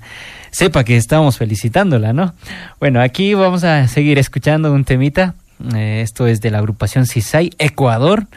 sepa 0.51 0.83
que 0.83 0.97
estamos 0.97 1.39
felicitándola, 1.39 2.13
¿no? 2.13 2.35
Bueno, 2.79 3.01
aquí 3.01 3.33
vamos 3.33 3.63
a 3.63 3.87
seguir 3.87 4.19
escuchando 4.19 4.71
un 4.71 4.85
temita. 4.85 5.33
Eh, 5.73 6.01
esto 6.03 6.27
es 6.27 6.41
de 6.41 6.51
la 6.51 6.59
agrupación 6.59 7.07
CISAI 7.07 7.53
Ecuador. 7.57 8.27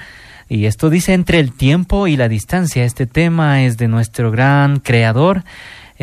Y 0.48 0.64
esto 0.64 0.88
dice 0.88 1.12
entre 1.12 1.40
el 1.40 1.53
tiempo 1.53 2.09
y 2.09 2.16
la 2.16 2.30
distancia. 2.30 2.84
Este 2.84 3.07
tema 3.07 3.62
es 3.64 3.76
de 3.76 3.86
nuestro 3.86 4.32
gran 4.32 4.80
creador, 4.80 5.44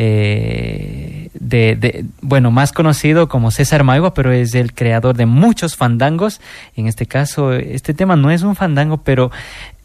eh, 0.00 1.28
de, 1.34 2.04
bueno, 2.20 2.52
más 2.52 2.70
conocido 2.70 3.28
como 3.28 3.50
César 3.50 3.82
Maigua, 3.82 4.14
pero 4.14 4.30
es 4.30 4.54
el 4.54 4.72
creador 4.72 5.16
de 5.16 5.26
muchos 5.26 5.74
fandangos. 5.74 6.40
En 6.76 6.86
este 6.86 7.06
caso, 7.06 7.52
este 7.52 7.94
tema 7.94 8.14
no 8.14 8.30
es 8.30 8.42
un 8.42 8.54
fandango, 8.54 8.98
pero 8.98 9.32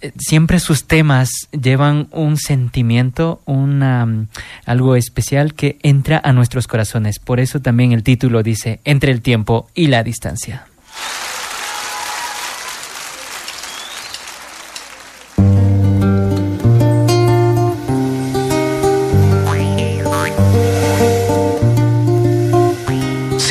eh, 0.02 0.12
siempre 0.20 0.60
sus 0.60 0.86
temas 0.86 1.30
llevan 1.52 2.10
un 2.12 2.38
sentimiento, 2.38 3.42
una, 3.46 4.06
mm, 4.06 4.28
algo 4.68 4.96
especial 4.96 5.56
que 5.56 5.80
entra 5.82 6.22
a 6.24 6.32
nuestros 6.32 6.68
corazones. 6.68 7.18
Por 7.18 7.40
eso 7.40 7.60
también 7.60 7.92
el 7.92 8.04
título 8.04 8.44
dice 8.44 8.82
Entre 8.86 9.12
el 9.12 9.22
tiempo 9.22 9.68
y 9.74 9.88
la 9.88 10.04
distancia. 10.04 10.68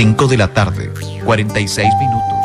5 0.02 0.26
de 0.26 0.36
la 0.36 0.48
tarde, 0.48 0.90
46 1.24 1.88
minutos. 2.00 2.41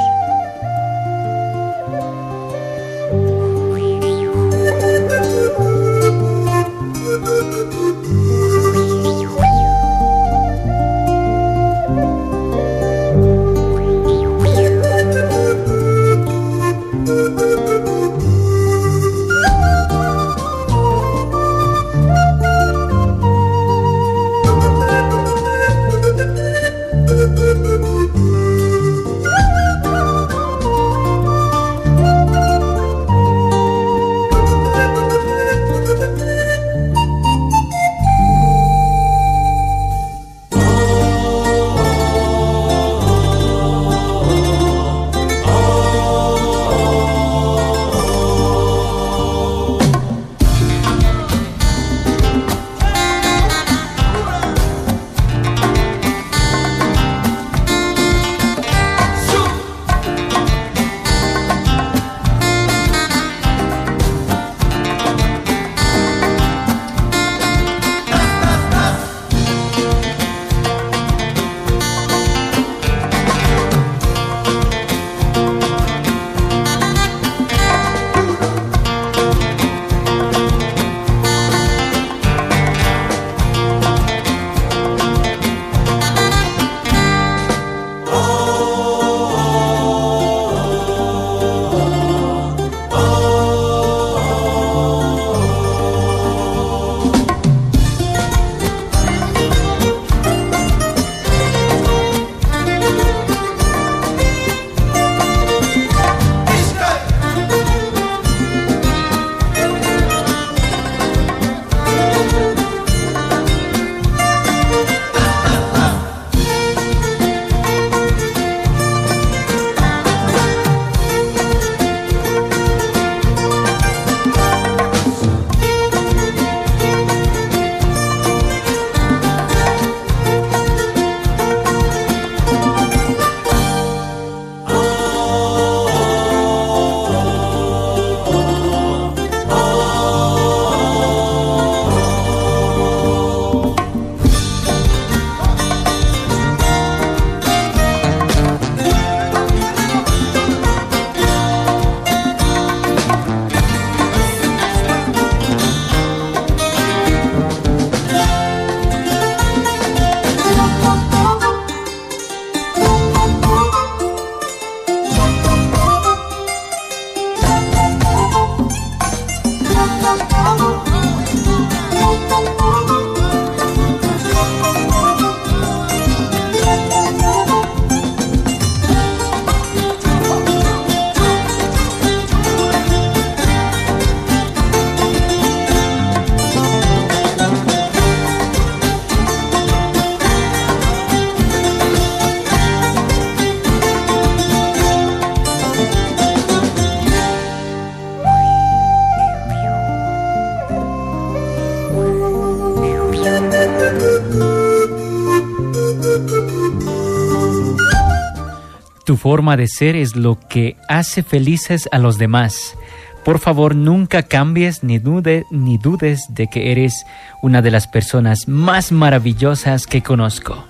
De 209.55 209.67
ser 209.67 209.95
es 209.95 210.15
lo 210.15 210.37
que 210.37 210.75
hace 210.89 211.23
felices 211.23 211.87
a 211.91 211.99
los 211.99 212.17
demás. 212.17 212.75
Por 213.23 213.39
favor, 213.39 213.75
nunca 213.75 214.23
cambies 214.23 214.83
ni, 214.83 214.99
dude, 214.99 215.45
ni 215.51 215.77
dudes 215.77 216.25
de 216.29 216.47
que 216.47 216.71
eres 216.71 217.05
una 217.41 217.61
de 217.61 217.71
las 217.71 217.87
personas 217.87 218.47
más 218.47 218.91
maravillosas 218.91 219.85
que 219.85 220.01
conozco. 220.01 220.65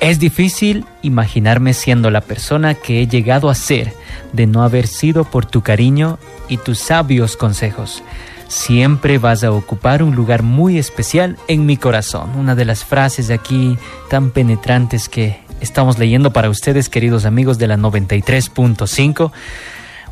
Es 0.00 0.18
difícil 0.18 0.84
imaginarme 1.02 1.72
siendo 1.72 2.10
la 2.10 2.20
persona 2.20 2.74
que 2.74 3.00
he 3.00 3.06
llegado 3.06 3.48
a 3.48 3.54
ser 3.54 3.94
de 4.32 4.46
no 4.46 4.62
haber 4.62 4.86
sido 4.86 5.24
por 5.24 5.46
tu 5.46 5.62
cariño 5.62 6.18
y 6.48 6.58
tus 6.58 6.78
sabios 6.78 7.36
consejos. 7.36 8.02
Siempre 8.48 9.18
vas 9.18 9.42
a 9.42 9.52
ocupar 9.52 10.02
un 10.02 10.14
lugar 10.14 10.42
muy 10.42 10.78
especial 10.78 11.36
en 11.48 11.66
mi 11.66 11.76
corazón. 11.76 12.36
Una 12.36 12.54
de 12.54 12.64
las 12.64 12.84
frases 12.84 13.30
aquí 13.30 13.76
tan 14.08 14.30
penetrantes 14.30 15.08
que 15.08 15.45
estamos 15.60 15.98
leyendo 15.98 16.32
para 16.32 16.50
ustedes, 16.50 16.88
queridos 16.88 17.24
amigos 17.24 17.58
de 17.58 17.66
la 17.66 17.76
93.5. 17.76 19.32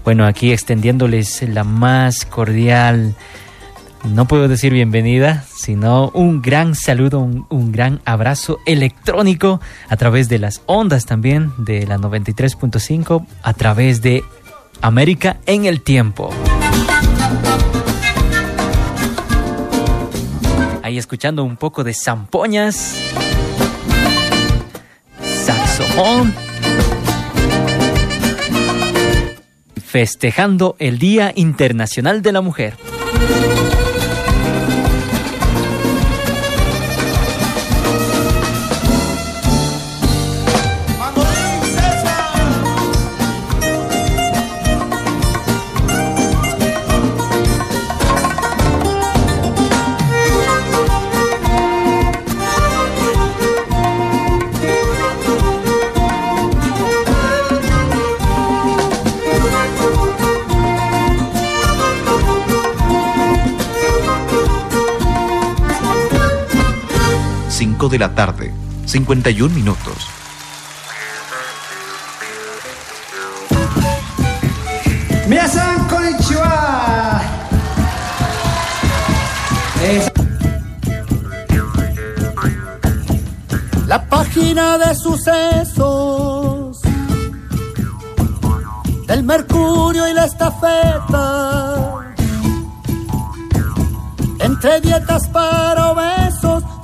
Bueno, 0.05 0.26
aquí 0.26 0.53
extendiéndoles 0.53 1.42
la 1.49 1.64
más 1.64 2.24
cordial 2.24 3.14
no 4.05 4.28
puedo 4.28 4.49
decir 4.49 4.72
bienvenida, 4.72 5.45
sino 5.57 6.11
un 6.11 6.42
gran 6.42 6.74
saludo, 6.74 7.20
un, 7.20 7.72
gran 7.72 8.03
abrazo 8.05 8.59
electrónico 8.66 9.61
a 9.88 9.97
través 9.97 10.28
de 10.28 10.38
las 10.38 10.61
ondas 10.66 11.07
también 11.07 11.53
de 11.57 11.86
la 11.86 11.97
93.5, 11.97 13.26
a 13.42 13.55
través 13.55 14.03
de 14.03 14.22
América 14.82 15.38
en 15.47 15.64
el 15.64 15.80
tiempo. 15.80 16.30
Ahí 20.82 20.99
escuchando 20.99 21.42
un 21.42 21.57
poco 21.57 21.82
de 21.82 21.95
zampoñas, 21.95 23.14
festejando 29.95 30.74
el 30.80 30.99
Día 30.99 31.32
Internacional 31.36 32.20
de 32.20 32.32
la 32.32 32.40
Mujer. 32.40 32.74
De 67.89 67.99
la 67.99 68.14
tarde, 68.14 68.53
51 68.87 69.55
minutos. 69.55 70.09
Minasan 75.28 75.89
konnichiwa. 75.89 77.22
La 83.87 84.05
página 84.09 84.78
de 84.78 84.95
sucesos 84.95 86.80
del 89.07 89.22
Mercurio 89.22 90.09
y 90.09 90.14
la 90.14 90.24
estafeta. 90.24 92.05
Entre 94.41 94.80
dietas 94.80 95.28
para 95.28 95.93
obesos 95.93 96.23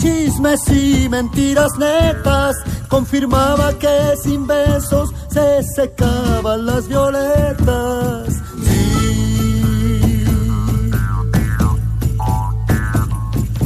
chismes 0.01 0.61
y 0.69 1.09
mentiras 1.09 1.71
netas, 1.79 2.57
confirmaba 2.89 3.73
que 3.79 4.15
sin 4.23 4.47
besos 4.47 5.13
se 5.31 5.63
secaban 5.77 6.67
las 6.67 6.89
violetas. 6.89 8.35
Sí. 8.65 10.25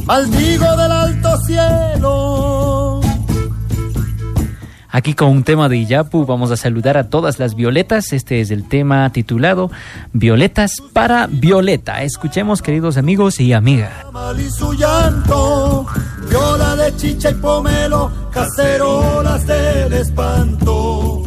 Maldigo 0.04 0.76
del 0.76 0.92
alto 0.92 1.38
cielo 1.46 3.00
Aquí 4.94 5.14
con 5.14 5.30
un 5.30 5.42
tema 5.42 5.68
de 5.68 5.76
Iyapu 5.76 6.24
vamos 6.24 6.52
a 6.52 6.56
saludar 6.56 6.96
a 6.96 7.10
todas 7.10 7.40
las 7.40 7.56
violetas. 7.56 8.12
Este 8.12 8.40
es 8.40 8.52
el 8.52 8.62
tema 8.62 9.10
titulado 9.10 9.72
Violetas 10.12 10.76
para 10.92 11.26
Violeta. 11.26 12.04
Escuchemos 12.04 12.62
queridos 12.62 12.96
amigos 12.96 13.40
y 13.40 13.54
amigas. 13.54 13.90
Viola 16.34 16.74
de 16.74 16.96
chicha 16.96 17.30
y 17.30 17.34
pomelo, 17.34 18.10
cacerolas 18.32 19.46
del 19.46 19.92
espanto. 19.92 21.22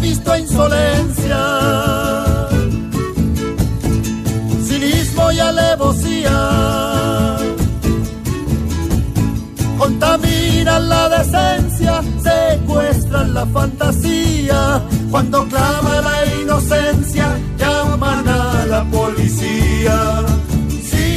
Visto 0.00 0.36
insolencia, 0.36 1.40
cinismo 4.64 5.32
y 5.32 5.38
alevosía. 5.40 7.36
Contaminan 9.76 10.88
la 10.88 11.08
decencia, 11.08 12.00
secuestran 13.08 13.34
la 13.34 13.46
fantasía. 13.46 14.82
Cuando 15.10 15.46
clama 15.48 16.00
la 16.00 16.26
inocencia, 16.42 17.38
llaman 17.58 18.28
a 18.28 18.66
la 18.66 18.84
policía. 18.84 20.24
Sí, 20.82 21.08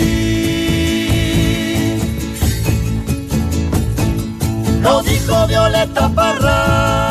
lo 4.82 5.02
dijo 5.04 5.48
Violeta 5.48 6.10
Parra, 6.10 7.11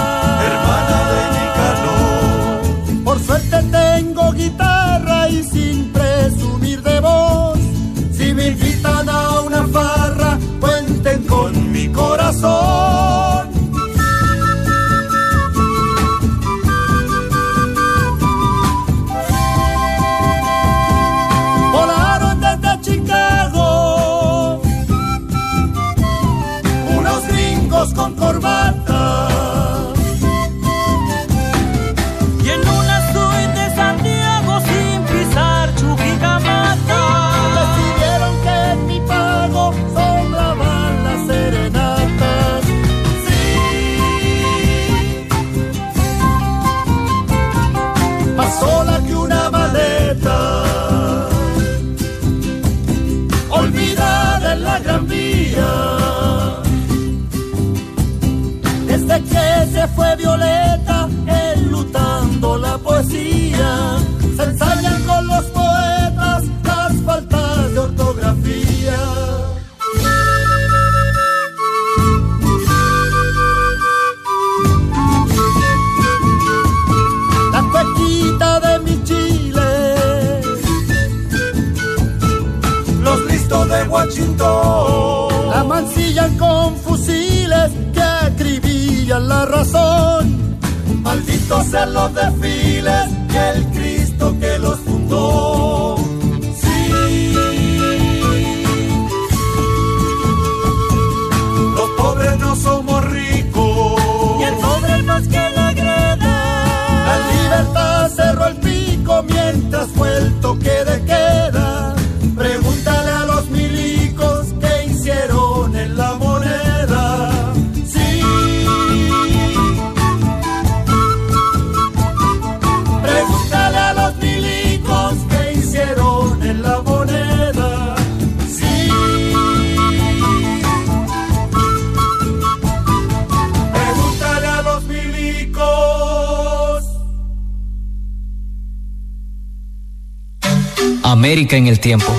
América 141.11 141.57
en 141.57 141.67
el 141.67 141.81
tiempo, 141.81 142.13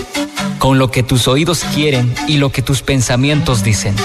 con 0.59 0.77
lo 0.77 0.91
que 0.91 1.01
tus 1.03 1.27
oídos 1.27 1.63
quieren 1.73 2.13
y 2.27 2.37
lo 2.37 2.51
que 2.51 2.61
tus 2.61 2.81
pensamientos 2.81 3.63
dicen. 3.63 3.95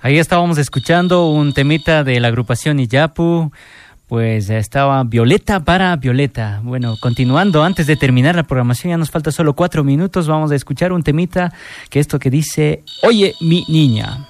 Ahí 0.00 0.18
estábamos 0.18 0.56
escuchando 0.58 1.28
un 1.28 1.52
temita 1.52 2.04
de 2.04 2.18
la 2.20 2.28
agrupación 2.28 2.80
Iyapu. 2.80 3.50
Pues 4.06 4.50
estaba 4.50 5.02
Violeta 5.02 5.64
para 5.64 5.96
Violeta. 5.96 6.60
Bueno, 6.62 6.94
continuando, 7.00 7.64
antes 7.64 7.88
de 7.88 7.96
terminar 7.96 8.36
la 8.36 8.44
programación, 8.44 8.90
ya 8.90 8.96
nos 8.96 9.10
falta 9.10 9.32
solo 9.32 9.54
cuatro 9.54 9.82
minutos. 9.82 10.28
Vamos 10.28 10.52
a 10.52 10.54
escuchar 10.54 10.92
un 10.92 11.02
temita 11.02 11.52
que 11.90 11.98
esto 11.98 12.20
que 12.20 12.30
dice, 12.30 12.84
Oye, 13.02 13.34
mi 13.40 13.64
niña. 13.68 14.28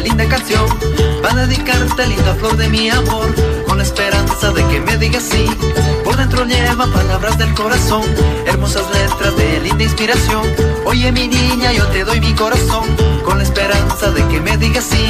Linda 0.00 0.26
canción 0.28 0.66
para 1.22 1.46
dedicarte 1.46 2.06
linda 2.06 2.34
flor 2.34 2.56
de 2.56 2.68
mi 2.68 2.90
amor 2.90 3.34
con 3.66 3.78
la 3.78 3.84
esperanza 3.84 4.50
de 4.52 4.64
que 4.68 4.80
me 4.80 4.96
digas 4.96 5.22
sí. 5.22 5.46
Por 6.04 6.16
dentro 6.16 6.44
lleva 6.44 6.86
palabras 6.86 7.38
del 7.38 7.52
corazón, 7.54 8.02
hermosas 8.46 8.84
letras 8.90 9.36
de 9.36 9.60
linda 9.60 9.84
inspiración. 9.84 10.42
Oye 10.84 11.12
mi 11.12 11.28
niña, 11.28 11.72
yo 11.72 11.86
te 11.88 12.04
doy 12.04 12.20
mi 12.20 12.32
corazón 12.34 12.84
con 13.24 13.38
la 13.38 13.44
esperanza 13.44 14.10
de 14.10 14.26
que 14.28 14.40
me 14.40 14.56
digas 14.56 14.84
sí. 14.84 15.08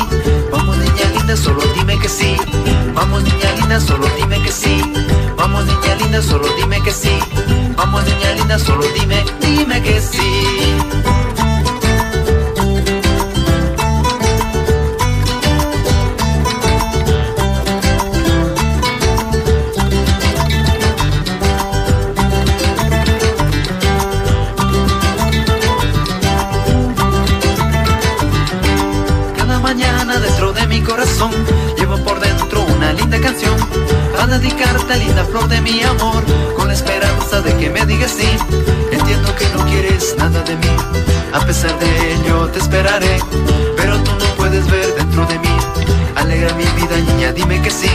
Vamos 0.50 0.76
niña 0.78 1.10
linda, 1.16 1.36
solo 1.36 1.62
dime 1.76 1.98
que 1.98 2.08
sí. 2.08 2.36
Vamos 2.94 3.22
niña 3.22 3.52
linda, 3.56 3.80
solo 3.80 4.06
dime 4.16 4.42
que 4.42 4.52
sí. 4.52 4.82
Vamos 5.36 5.64
niña 5.66 5.94
linda, 5.96 6.22
solo 6.22 6.46
dime 6.56 6.82
que 6.82 6.92
sí. 6.92 7.18
Vamos 7.76 8.04
niña 8.04 8.32
linda, 8.34 8.58
solo 8.58 8.84
dime, 8.94 9.24
dime 9.40 9.82
que 9.82 10.00
sí. 10.00 11.19
Mi 30.70 30.80
corazón 30.82 31.32
llevo 31.76 31.96
por 32.04 32.20
dentro 32.20 32.62
una 32.62 32.92
linda 32.92 33.20
canción 33.20 33.56
a 34.20 34.26
dedicarte 34.28 34.96
linda 34.98 35.24
flor 35.24 35.48
de 35.48 35.60
mi 35.60 35.82
amor 35.82 36.22
con 36.56 36.68
la 36.68 36.74
esperanza 36.74 37.40
de 37.40 37.56
que 37.56 37.68
me 37.68 37.84
digas 37.86 38.12
sí. 38.12 38.28
Entiendo 38.92 39.34
que 39.34 39.48
no 39.48 39.66
quieres 39.66 40.14
nada 40.16 40.40
de 40.42 40.54
mí, 40.54 40.68
a 41.32 41.40
pesar 41.40 41.76
de 41.80 42.14
ello 42.14 42.46
te 42.52 42.60
esperaré, 42.60 43.18
pero 43.76 43.98
tú 43.98 44.12
no 44.12 44.24
puedes 44.36 44.70
ver 44.70 44.94
dentro 44.94 45.26
de 45.26 45.40
mí. 45.40 45.56
Alegra 46.14 46.54
mi 46.54 46.64
vida, 46.80 46.96
niña, 47.14 47.32
dime 47.32 47.60
que 47.60 47.70
sí, 47.70 47.90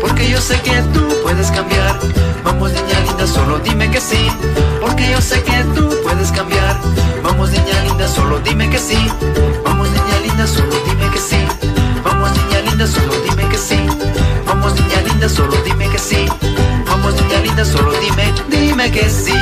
porque 0.00 0.28
yo 0.28 0.40
sé 0.40 0.60
que 0.60 0.82
tú 0.92 1.08
puedes 1.22 1.52
cambiar. 1.52 2.00
Vamos, 2.42 2.72
niña 2.72 2.98
linda, 3.06 3.28
solo 3.28 3.60
dime 3.60 3.88
que 3.92 4.00
sí, 4.00 4.28
porque 4.80 5.08
yo 5.08 5.20
sé 5.20 5.40
que 5.44 5.62
tú 5.76 5.88
puedes 6.02 6.32
cambiar. 6.32 6.76
Vamos, 7.22 7.50
niña 7.50 7.80
linda, 7.84 8.08
solo 8.08 8.40
dime 8.40 8.68
que 8.70 8.78
sí. 8.80 8.98
Vamos, 9.64 9.88
niña 9.88 10.18
linda, 10.24 10.46
solo 10.48 10.74
dime 10.84 11.10
que 11.12 11.20
sí. 11.20 11.38
Vamos, 12.04 12.30
niña 12.32 12.60
linda, 12.60 12.86
solo 12.86 13.12
dime 13.22 13.48
que 13.48 13.58
sí. 13.58 13.78
Vamos, 14.46 14.74
niña 14.74 15.00
linda, 15.02 15.28
solo 15.28 15.56
dime 15.64 15.88
que 15.88 15.98
sí. 15.98 16.26
Vamos, 16.86 17.14
niña 17.14 17.40
linda, 17.40 17.64
solo 17.64 17.92
dime, 18.00 18.32
dime 18.48 18.90
que 18.90 19.08
sí. 19.08 19.32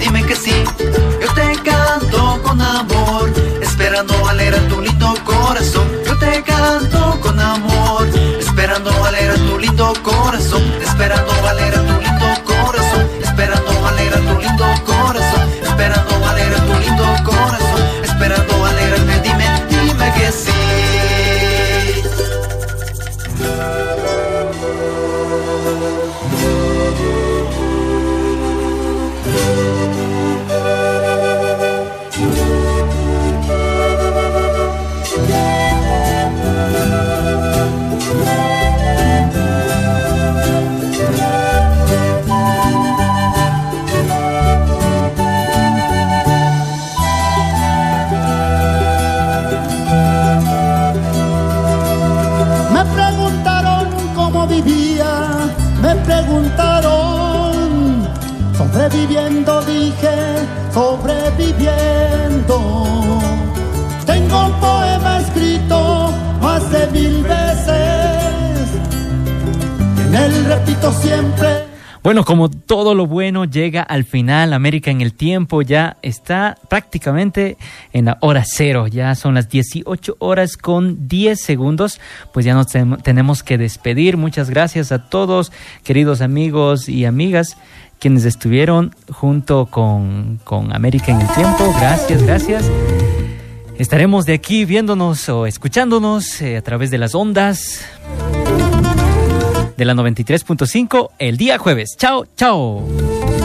Dime, 0.00 0.24
que 0.24 0.36
sí. 0.36 0.64
Yo 1.20 1.32
te 1.34 1.56
canto 1.62 2.40
con 2.42 2.60
amor, 2.60 3.30
esperando 3.62 4.20
valer 4.22 4.54
tu 4.68 4.80
lindo 4.80 5.14
corazón. 5.24 5.88
Yo 6.06 6.18
te 6.18 6.42
canto 6.42 7.18
con 7.20 7.38
amor, 7.38 8.06
esperando 8.38 8.90
valer 9.00 9.34
tu 9.46 9.58
lindo 9.58 9.92
corazón, 10.02 10.62
llega 73.56 73.82
al 73.82 74.04
final, 74.04 74.52
América 74.52 74.90
en 74.90 75.00
el 75.00 75.14
tiempo 75.14 75.62
ya 75.62 75.96
está 76.02 76.58
prácticamente 76.68 77.56
en 77.94 78.04
la 78.04 78.18
hora 78.20 78.44
cero, 78.46 78.86
ya 78.86 79.14
son 79.14 79.34
las 79.34 79.48
18 79.48 80.16
horas 80.18 80.58
con 80.58 81.08
10 81.08 81.40
segundos, 81.40 81.98
pues 82.34 82.44
ya 82.44 82.52
nos 82.52 82.66
tenemos 83.02 83.42
que 83.42 83.56
despedir. 83.56 84.18
Muchas 84.18 84.50
gracias 84.50 84.92
a 84.92 85.08
todos, 85.08 85.52
queridos 85.84 86.20
amigos 86.20 86.88
y 86.88 87.06
amigas, 87.06 87.56
quienes 87.98 88.26
estuvieron 88.26 88.94
junto 89.10 89.66
con, 89.66 90.38
con 90.44 90.74
América 90.74 91.12
en 91.12 91.22
el 91.22 91.28
tiempo. 91.28 91.74
Gracias, 91.80 92.22
gracias. 92.22 92.70
Estaremos 93.78 94.26
de 94.26 94.34
aquí 94.34 94.66
viéndonos 94.66 95.28
o 95.30 95.46
escuchándonos 95.46 96.42
eh, 96.42 96.58
a 96.58 96.62
través 96.62 96.90
de 96.90 96.98
las 96.98 97.14
ondas 97.14 97.80
de 99.76 99.84
la 99.84 99.94
93.5 99.94 101.10
el 101.18 101.36
día 101.36 101.58
jueves. 101.58 101.96
Chao, 101.98 102.26
chao. 102.36 103.35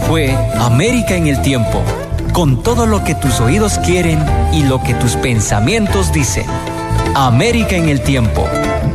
Fue 0.00 0.34
América 0.58 1.16
en 1.16 1.26
el 1.26 1.42
tiempo, 1.42 1.82
con 2.32 2.62
todo 2.62 2.86
lo 2.86 3.04
que 3.04 3.14
tus 3.14 3.40
oídos 3.40 3.78
quieren 3.78 4.24
y 4.52 4.62
lo 4.62 4.82
que 4.82 4.94
tus 4.94 5.16
pensamientos 5.16 6.12
dicen. 6.12 6.46
América 7.14 7.76
en 7.76 7.88
el 7.88 8.02
tiempo, 8.02 8.44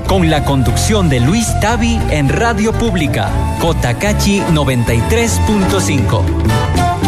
con 0.08 0.30
la 0.30 0.46
conducción 0.46 1.10
de 1.10 1.20
Luis 1.20 1.48
Tavi 1.60 2.00
en 2.12 2.30
Radio 2.30 2.72
Pública, 2.74 3.30
Cotacachi 3.60 4.42
93.5. 4.52 7.01